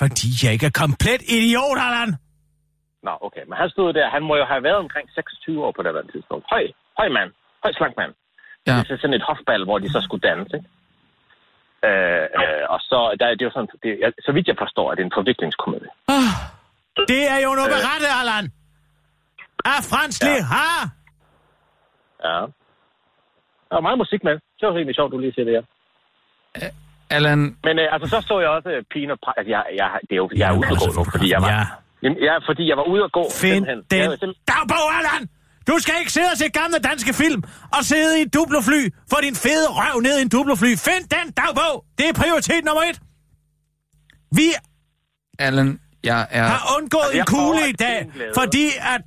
[0.00, 2.10] Fordi jeg ikke er komplet idiot, Allan.
[3.06, 3.44] Nå, okay.
[3.48, 4.10] Men han stod der.
[4.16, 6.44] Han må jo have været omkring 26 år på det her tidspunkt.
[6.50, 6.64] Høj,
[6.98, 7.30] høj mand.
[7.64, 8.12] Høj slank mand.
[8.66, 8.76] Ja.
[8.86, 10.68] Det er sådan et hofbal, hvor de så skulle danse, ikke?
[11.88, 14.86] Øh, øh, og så, der, det er jo sådan, det, jeg- så vidt jeg forstår,
[14.90, 15.90] at det er en forviklingskomedie.
[17.12, 18.44] Det er jo noget berettet, Allan.
[19.64, 20.42] Af Frans ja.
[20.54, 20.78] har.
[22.26, 22.38] Ja.
[23.68, 24.32] Der var meget musik med.
[24.32, 25.64] Det var rigtig sjovt, du lige siger det her.
[27.10, 29.90] Allan, Men øh, altså, så så jeg også øh, pigen og præ- altså, jeg, jeg,
[30.00, 31.64] det er jo, jeg er gå nu, fordi jeg var, Ja.
[32.02, 33.24] Jamen, ja, fordi jeg var ude at gå.
[33.30, 33.78] Find simpelthen.
[33.78, 35.22] Jeg den var simpelthen- dagbog, Allan.
[35.68, 37.42] Du skal ikke sidde og se gamle danske film
[37.76, 40.72] og sidde i et dublofly for din fede røv ned i en dublofly.
[40.88, 41.84] Find den dagbog.
[41.98, 43.00] Det er prioritet nummer et.
[44.38, 44.46] Vi
[45.38, 46.44] Allan, jeg er...
[46.44, 47.98] har undgået Altså, en jeg kugle i dag,
[48.34, 49.00] fordi at...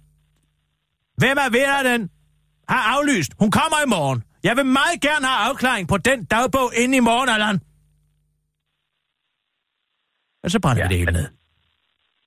[1.18, 2.10] Hvem er vinder den?
[2.70, 3.32] Har aflyst.
[3.40, 4.24] Hun kommer i morgen.
[4.44, 7.60] Jeg vil meget gerne have afklaring på den dagbog inden i morgen, Allan.
[10.44, 11.28] Og så brænder ja, vi det hele men- ned.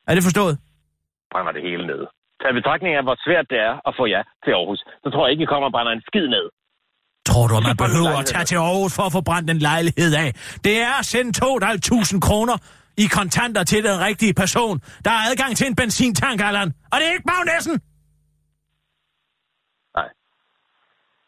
[0.08, 0.54] Er det forstået?
[1.32, 2.02] brænder det hele ned.
[2.42, 5.30] Tag betragtning af, hvor svært det er at få ja til Aarhus, så tror jeg
[5.32, 6.46] ikke, I kommer og brænder en skid ned.
[7.30, 10.12] Tror du, at man behøver at tage til Aarhus for at få brændt en lejlighed
[10.24, 10.28] af?
[10.66, 12.56] Det er at sende 2.500 kroner
[13.04, 16.68] i kontanter til den rigtige person, der har adgang til en benzintank, Allan.
[16.92, 17.76] Og det er ikke Magnæssen!
[19.98, 20.08] Nej.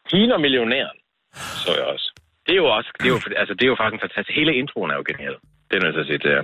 [0.09, 0.97] Tina millionæren,
[1.63, 2.07] så jeg også.
[2.45, 4.35] Det er jo også, det er jo, altså, det er jo faktisk fantastisk.
[4.41, 5.37] Hele introen er jo genial.
[5.71, 6.43] Det er nødt til at sige, det er.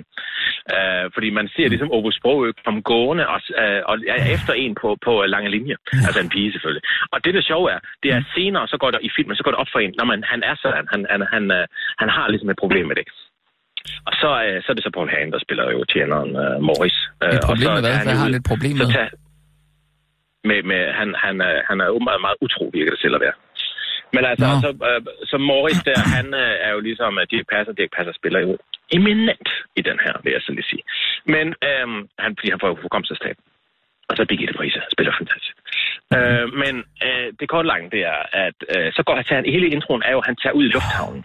[0.75, 4.75] Uh, fordi man ser ligesom Ove Sprogø komme gående og, uh, og er efter en
[4.82, 5.75] på, på lange linje.
[6.07, 6.84] Altså en pige selvfølgelig.
[7.13, 9.51] Og det, der sjove er, det er senere, så går der i filmen, så går
[9.51, 11.65] det op for en, når man, han er sådan, han, han, han, uh,
[12.01, 13.07] han har ligesom et problem med det.
[14.07, 16.97] Og så, uh, så er det så Paul Hagen, der spiller jo tjeneren uh, Morris.
[17.23, 17.95] Uh, Et problem med hvad?
[18.07, 18.86] Hvad har han et problem med?
[18.86, 19.09] Så tager,
[20.49, 23.38] med, med han, han, er, han er åbenbart meget utro, virker det til at være.
[24.15, 24.55] Men altså, Nå.
[24.63, 25.01] så, øh,
[25.32, 28.51] så Morris der, han øh, er jo ligesom, at Dirk Passer, Dirk Passer spiller jo
[28.95, 30.83] eminent i den her, vil jeg så lige sige.
[31.25, 33.38] Men øhm, han, fordi han får jo hukommelsestab.
[34.09, 35.55] Og så Birgitte Prise spiller fantastisk.
[36.11, 36.17] Mm.
[36.17, 36.75] Øh, men
[37.07, 40.11] øh, det korte lange, det er, at øh, så går han til, hele introen er
[40.11, 41.23] jo, at han tager ud i lufthavnen.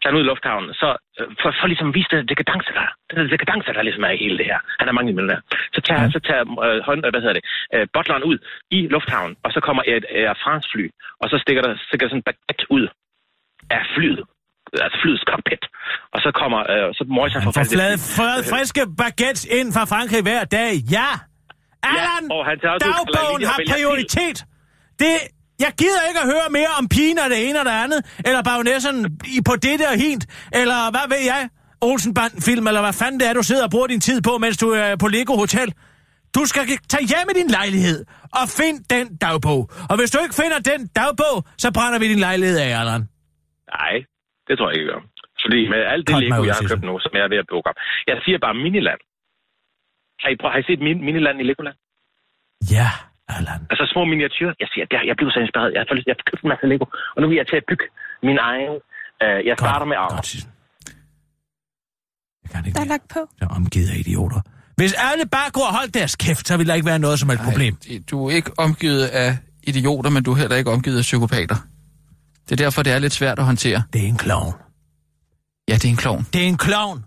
[0.00, 0.88] Tager han ud i lufthavnen, så
[1.20, 2.92] øh, for, for ligesom at vise den dekadence, der er.
[3.16, 4.58] Den dekadence, der ligesom er i hele det her.
[4.80, 5.40] Han er mange millionær.
[5.74, 7.44] Så tager, så tager øh, hånd, øh, hvad hedder det,
[7.74, 8.38] øh, butleren ud
[8.70, 10.84] i lufthavnen, og så kommer et Air France fly,
[11.20, 12.84] og så stikker der, stikker sådan en baguette ud
[13.70, 14.22] af flyet.
[14.86, 15.62] Altså flyets cockpit.
[16.14, 17.76] Og så kommer, øh, så Morris han får fat fly.
[18.16, 20.72] flade, friske baguettes ind fra Frankrig hver dag.
[20.96, 21.10] Ja!
[21.90, 24.38] Allan, og han tager også dagbogen har prioritet.
[25.02, 25.14] Det,
[25.64, 28.42] jeg gider ikke at høre mere om pigen og det ene og det andet, eller
[28.42, 28.98] bagnæsseren
[29.36, 30.24] i på det og hint,
[30.60, 31.48] eller hvad ved jeg,
[31.80, 34.68] Olsenbanden-film, eller hvad fanden det er, du sidder og bruger din tid på, mens du
[34.70, 35.74] er på Lego Hotel.
[36.34, 39.70] Du skal tage hjem i din lejlighed og find den dagbog.
[39.90, 43.02] Og hvis du ikke finder den dagbog, så brænder vi din lejlighed af, Allan.
[43.78, 43.94] Nej,
[44.48, 45.02] det tror jeg ikke, jeg gør.
[45.44, 47.66] Fordi med alt det Lego, jeg har købt nu, som jeg er ved at bukke
[47.70, 47.78] op.
[48.10, 49.00] Jeg siger bare Miniland.
[50.22, 51.76] Har I, prøv- har I set min, Miniland i Legoland?
[52.76, 52.88] Ja,
[53.36, 53.60] Allan.
[53.72, 54.52] Altså små miniatyrer.
[54.62, 55.70] Jeg siger, der, jeg blev så inspireret.
[55.76, 57.86] Jeg har, jeg har købt en masse Lego, og nu vil jeg til at bygge
[58.28, 58.74] min egen.
[59.24, 60.10] Uh, jeg starter med arv.
[60.16, 60.30] Godt.
[62.42, 63.20] Jeg kan ikke Der er lagt på.
[63.40, 64.40] Jeg er omgivet af idioter.
[64.80, 67.28] Hvis alle bare går og holdt deres kæft, så vil der ikke være noget som
[67.30, 67.72] et problem.
[67.90, 69.30] Ej, du er ikke omgivet af
[69.62, 71.56] idioter, men du er heller ikke omgivet af psykopater.
[72.48, 73.82] Det er derfor, det er lidt svært at håndtere.
[73.92, 74.54] Det er en klovn.
[75.68, 76.26] Ja, det er en klovn.
[76.32, 77.04] Det er en klovn.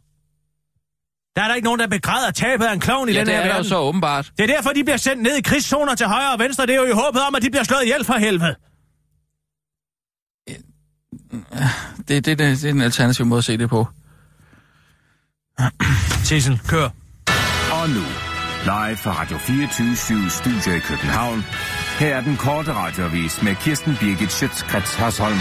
[1.35, 3.33] Der er der ikke nogen, der begræder tabet af en klovn i Ja, den det
[3.35, 3.69] her er der jo verden.
[3.69, 4.31] så åbenbart.
[4.37, 6.65] Det er derfor, de bliver sendt ned i krigszoner til højre og venstre.
[6.65, 8.55] Det er jo i håbet om, at de bliver slået ihjel for helvede.
[12.07, 13.87] Det, det, det, det er en alternativ måde at se det på.
[16.23, 16.89] Sissel, kør.
[17.81, 18.03] Og nu,
[18.63, 21.43] live fra Radio 24 Studio i København.
[21.99, 25.39] Her er den korte radiovis med Kirsten Birgit Schøtzgrads Hasholm.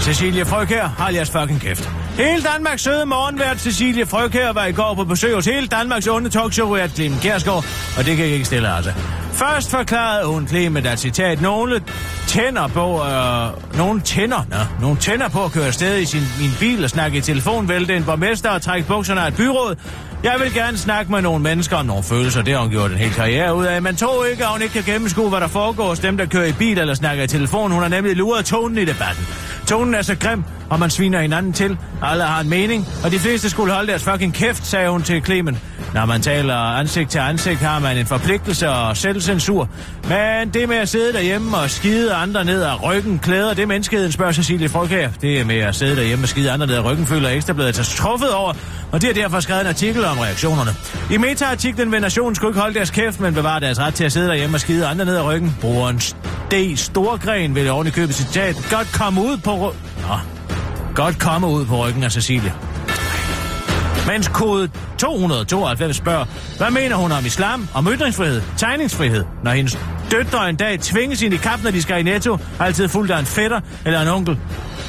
[0.00, 1.90] Cecilie Frøkær, hold jeres fucking kæft.
[2.16, 6.30] Hele Danmarks søde morgenvært Cecilie Frøkær var i går på besøg hos hele Danmarks onde
[6.30, 7.64] talkshow at Clemen Kjærsgaard,
[7.98, 8.92] og det kan jeg ikke stille altså.
[9.32, 11.82] Først forklarede hun Clemen, at citat, nogle
[12.26, 16.50] tænder på, øh, nogle tænder, nå, nogle tænder på at køre afsted i sin, min
[16.60, 19.76] bil og snakke i telefon, vælte en borgmester og trække bukserne af et byråd.
[20.24, 22.96] Jeg vil gerne snakke med nogle mennesker om nogle følelser, det har hun gjort en
[22.96, 23.82] hel karriere ud af.
[23.82, 26.46] Men tog ikke, at hun ikke kan gennemskue, hvad der foregår hos dem, der kører
[26.46, 27.70] i bil eller snakker i telefon.
[27.72, 29.26] Hun har nemlig luret tonen i debatten.
[29.66, 31.78] Tonen er så grim, og man sviner hinanden til.
[32.02, 35.24] Alle har en mening, og de fleste skulle holde deres fucking kæft, sagde hun til
[35.24, 35.58] Clemen.
[35.94, 39.68] Når man taler ansigt til ansigt, har man en forpligtelse og selvcensur.
[40.08, 44.12] Men det med at sidde derhjemme og skide andre ned af ryggen, klæder det menneskeheden,
[44.12, 45.08] spørger Cecilie Folkær.
[45.20, 48.32] Det med at sidde derhjemme og skide andre ned af ryggen, føler Ekstrabladet sig truffet
[48.34, 48.52] over,
[48.92, 50.70] og de har derfor skrevet en artikel om reaktionerne.
[51.10, 54.12] I meta-artiklen vil nationen skulle ikke holde deres kæft, men bevare deres ret til at
[54.12, 55.56] sidde derhjemme og skide andre ned ad ryggen.
[55.60, 55.98] Brugeren
[56.50, 56.76] D.
[56.76, 58.56] Storgren vil oven i købet citat.
[58.70, 59.50] Godt komme ud på...
[59.70, 59.74] ry-
[60.08, 60.14] Nå.
[60.94, 62.54] Godt komme ud på ryggen af Cecilie.
[64.06, 64.68] Mens kode
[64.98, 66.24] 292 spørger,
[66.56, 69.78] hvad mener hun om islam, om ytringsfrihed, tegningsfrihed, når hendes
[70.10, 73.18] døtre en dag tvinges ind i kamp, når de skal i netto, altid fuldt af
[73.18, 74.38] en fætter eller en onkel.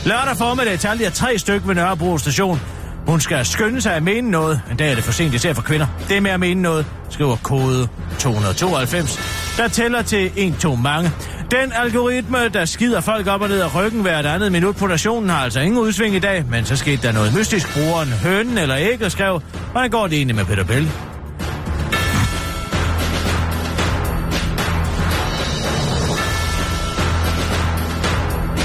[0.06, 2.62] Lørdag formiddag talte jeg tre stykker ved Nørrebro station.
[3.08, 4.62] Hun skal skynde sig at mene noget.
[4.72, 5.88] En dag er det for sent, især for kvinder.
[6.08, 7.88] Det er med at mene noget, skriver kode
[8.20, 9.20] 292,
[9.58, 11.12] der tæller til 1, 2 mange.
[11.52, 15.30] Den algoritme, der skider folk op og ned af ryggen hvert andet minut på nationen,
[15.30, 17.74] har altså ingen udsving i dag, men så skete der noget mystisk.
[17.74, 19.42] Brugeren hønen eller ikke skrev,
[19.72, 20.92] hvordan går det egentlig med Peter Bell?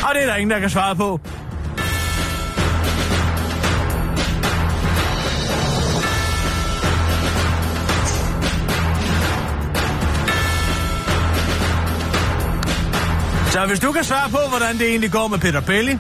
[0.09, 1.21] Og det er der ingen, der kan svare på.
[13.57, 15.99] Så hvis du kan svare på, hvordan det egentlig går med Peter Belli,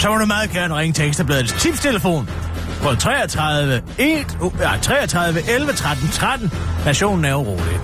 [0.00, 2.30] så må du meget gerne ringe til Ekstrabladets tipstelefon
[2.82, 6.52] på 33 1, uh, ja, 33 11 13 13.
[6.84, 7.80] Nationen er urolig.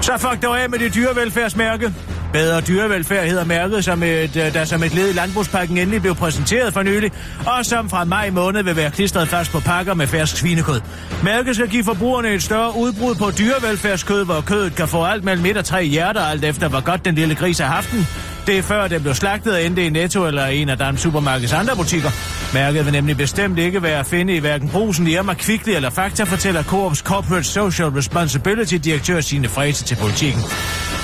[0.00, 1.94] Så fuck dig af med det dyrevelfærdsmærke.
[2.34, 6.14] Bedre dyrevelfærd hedder mærket, som et, øh, der som et led i landbrugspakken endelig blev
[6.14, 7.12] præsenteret for nylig,
[7.46, 10.80] og som fra maj måned vil være klistret fast på pakker med fersk svinekød.
[11.22, 15.46] Mærket skal give forbrugerne et større udbrud på dyrevelfærdskød, hvor kødet kan få alt mellem
[15.46, 18.06] et og tre hjerter, alt efter hvor godt den lille gris har haft den.
[18.46, 21.52] Det er før den blev slagtet og endte i Netto eller en af Dansk Supermarkeds
[21.52, 22.10] andre butikker.
[22.54, 26.24] Mærket vil nemlig bestemt ikke være at finde i hverken Brusen, Irma, Kvickly eller Fakta,
[26.24, 30.42] fortæller Coops Corporate Social Responsibility direktør Signe Frese til politikken.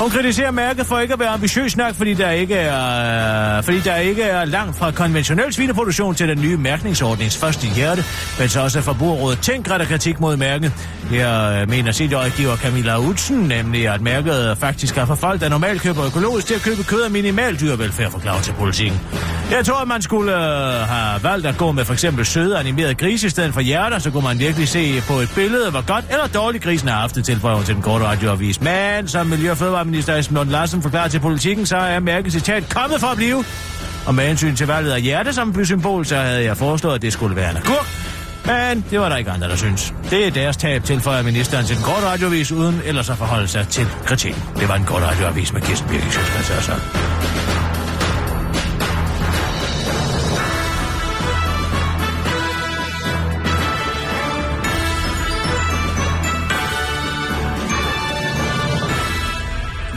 [0.00, 3.80] Hun kritiserer mærket for ikke at være ambitiøs nok, fordi der ikke er, øh, fordi
[3.80, 8.04] der ikke er langt fra konventionel svineproduktion til den nye mærkningsordnings første hjerte,
[8.38, 10.72] men så også Forbrugerrådet Tænk retter kritik mod mærket.
[11.10, 15.48] Her øh, mener sit rådgiver Camilla Utsen, nemlig at mærket faktisk er for folk, der
[15.48, 19.00] normalt køber økologisk til at købe kød af minimal dyrevelfærd, forklarer til politikken.
[19.50, 22.94] Jeg tror, at man skulle øh, have valgt at gå med for eksempel søde animerede
[22.94, 26.04] grise i stedet for hjerter, så kunne man virkelig se på et billede, hvor godt
[26.10, 28.60] eller dårligt grisen har haft det tilføjer til den korte radioavis.
[28.60, 29.56] Men som Miljø- og
[29.90, 33.44] Fødevareminister Esben Lund Larsen forklarer til politikken, så er mærket citat kommet for at blive.
[34.06, 37.12] Og med hensyn til valget af hjerte som symbol, så havde jeg foreslået, at det
[37.12, 37.86] skulle være en agurk.
[38.44, 39.94] Men det var der ikke andre, der synes.
[40.10, 43.68] Det er deres tab, tilføjer ministeren til den korte radioavis, uden ellers at forholde sig
[43.68, 44.34] til kritik.
[44.56, 47.59] Det var en kort radioavis med Kirsten Birgit Sjøtskrets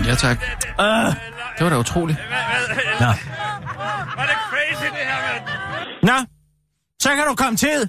[0.09, 0.37] Ja, tak.
[0.85, 1.09] Uh,
[1.55, 2.19] Det var da utroligt.
[3.03, 3.11] nå.
[4.19, 5.43] Var det crazy, det her, mand?
[6.09, 6.17] Nå,
[6.99, 7.79] så kan du komme til.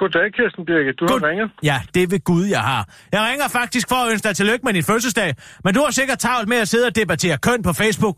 [0.00, 0.96] Goddag, Kirsten Birgit.
[1.00, 1.48] Du God- har ringet.
[1.70, 2.82] Ja, det er ved Gud, jeg har.
[3.12, 5.30] Jeg ringer faktisk for at ønske dig tillykke med din fødselsdag,
[5.64, 8.16] men du har sikkert travlt med at sidde og debattere køn på Facebook.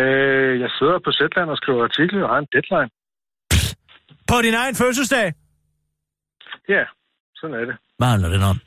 [0.00, 2.90] Øh, jeg sidder på Zetland og skriver artikler og har en deadline.
[4.30, 5.26] På din egen fødselsdag?
[6.68, 6.82] Ja,
[7.38, 7.76] sådan er det.
[7.98, 8.58] Hvad handler det om?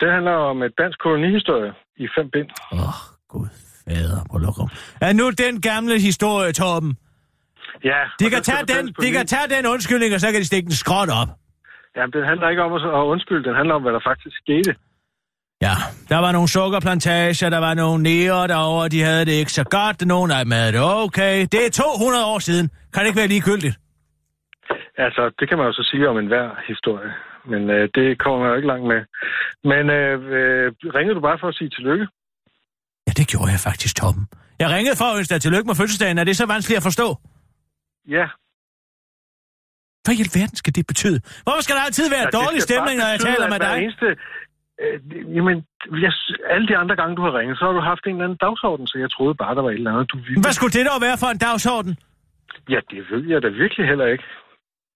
[0.00, 2.48] Det handler om et dansk kolonihistorie i fem bind.
[2.72, 2.98] Åh, oh,
[3.28, 3.48] gud
[3.84, 4.68] fader på lokum.
[5.00, 6.96] Er nu den gamle historie, Torben?
[7.84, 8.00] Ja.
[8.20, 10.74] De kan, tage den, de kan tage den undskyldning, og så kan de stikke den
[10.74, 11.28] skråt op.
[11.96, 13.44] Jamen, den handler ikke om at at undskylde.
[13.48, 14.74] Den handler om, hvad der faktisk skete.
[15.62, 15.74] Ja,
[16.08, 20.06] der var nogle sukkerplantager, der var nogle nære derovre, de havde det ikke så godt,
[20.06, 21.46] nogen af dem havde det okay.
[21.52, 22.70] Det er 200 år siden.
[22.92, 23.76] Kan det ikke være ligegyldigt?
[24.98, 27.10] Altså, det kan man jo så sige om enhver historie.
[27.44, 29.00] Men øh, det kommer man jo ikke langt med.
[29.70, 30.66] Men øh, øh,
[30.96, 32.06] ringede du bare for at sige tillykke?
[33.06, 34.24] Ja, det gjorde jeg faktisk, Torben.
[34.58, 36.18] Jeg ringede for at ønske dig tillykke med fødselsdagen.
[36.18, 37.08] Er det så vanskeligt at forstå?
[38.16, 38.26] Ja.
[40.04, 41.18] Hvad i alverden skal det betyde?
[41.44, 43.74] Hvorfor skal der altid være Ja, dårlig stemning, når jeg taler med dig?
[43.82, 44.08] Eneste,
[44.84, 45.56] Øh, jamen,
[46.04, 46.12] jeg,
[46.54, 48.86] alle de andre gange, du har ringet, så har du haft en eller anden dagsorden,
[48.86, 50.40] så jeg troede bare, der var et eller andet, du ville.
[50.44, 51.92] Hvad skulle det dog være for en dagsorden?
[52.68, 54.24] Ja, det ved jeg da virkelig heller ikke.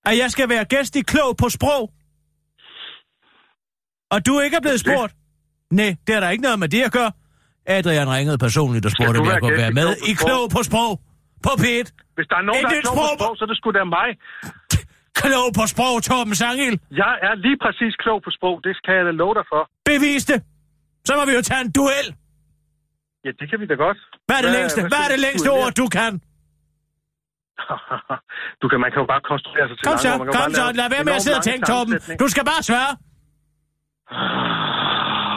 [0.09, 1.85] At jeg skal være gæst i Klog på Sprog?
[4.15, 5.13] Og du ikke er blevet Det- spurgt?
[5.81, 7.13] Nej, det er der ikke noget med det at gøre.
[7.77, 10.13] Adrian ringede personligt og spurgte, om jeg kunne være med i?
[10.25, 10.93] Klog på Sprog.
[11.47, 11.87] På P1.
[12.17, 13.33] Hvis der er nogen, der er klog på sprog.
[13.39, 14.09] så er det sgu da mig.
[15.21, 16.75] Klog på Sprog, Torben Sangil.
[17.03, 18.55] Jeg er lige præcis klog på sprog.
[18.65, 19.63] Det kan jeg da love dig for.
[19.91, 20.39] Bevis det.
[21.09, 22.07] Så må vi jo tage en duel.
[23.25, 23.99] Ja, det kan vi da godt.
[24.29, 26.13] Hvad er det længste, hvad er skal det længste ord, du kan?
[28.63, 30.65] du kan, man kan jo bare konstruere sig til Kom så, jo kom så.
[30.81, 31.95] Lad være med at sidde og tænke, Torben.
[32.23, 32.93] Du skal bare svare.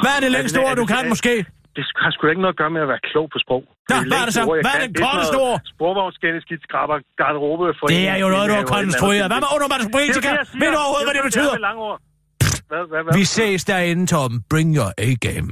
[0.04, 1.36] Hvad er det længste ord, du kan er- måske?
[1.76, 3.64] Det har sgu da ikke noget at gøre med at være klog på sprog.
[3.92, 4.44] Nå, hvad er det så?
[4.66, 5.58] Hvad er det korteste ord?
[5.74, 9.26] Sprogvognsgenneskidt, skrabber, garderobe, for Det er jo noget, du har konstrueret.
[9.32, 10.30] Hvad med onomatopoetika?
[10.62, 11.54] Ved du overhovedet, hvad det betyder?
[12.70, 13.14] Hvad, hvad, hvad?
[13.20, 14.38] Vi ses derinde, Torben.
[14.52, 15.50] Bring your A-game.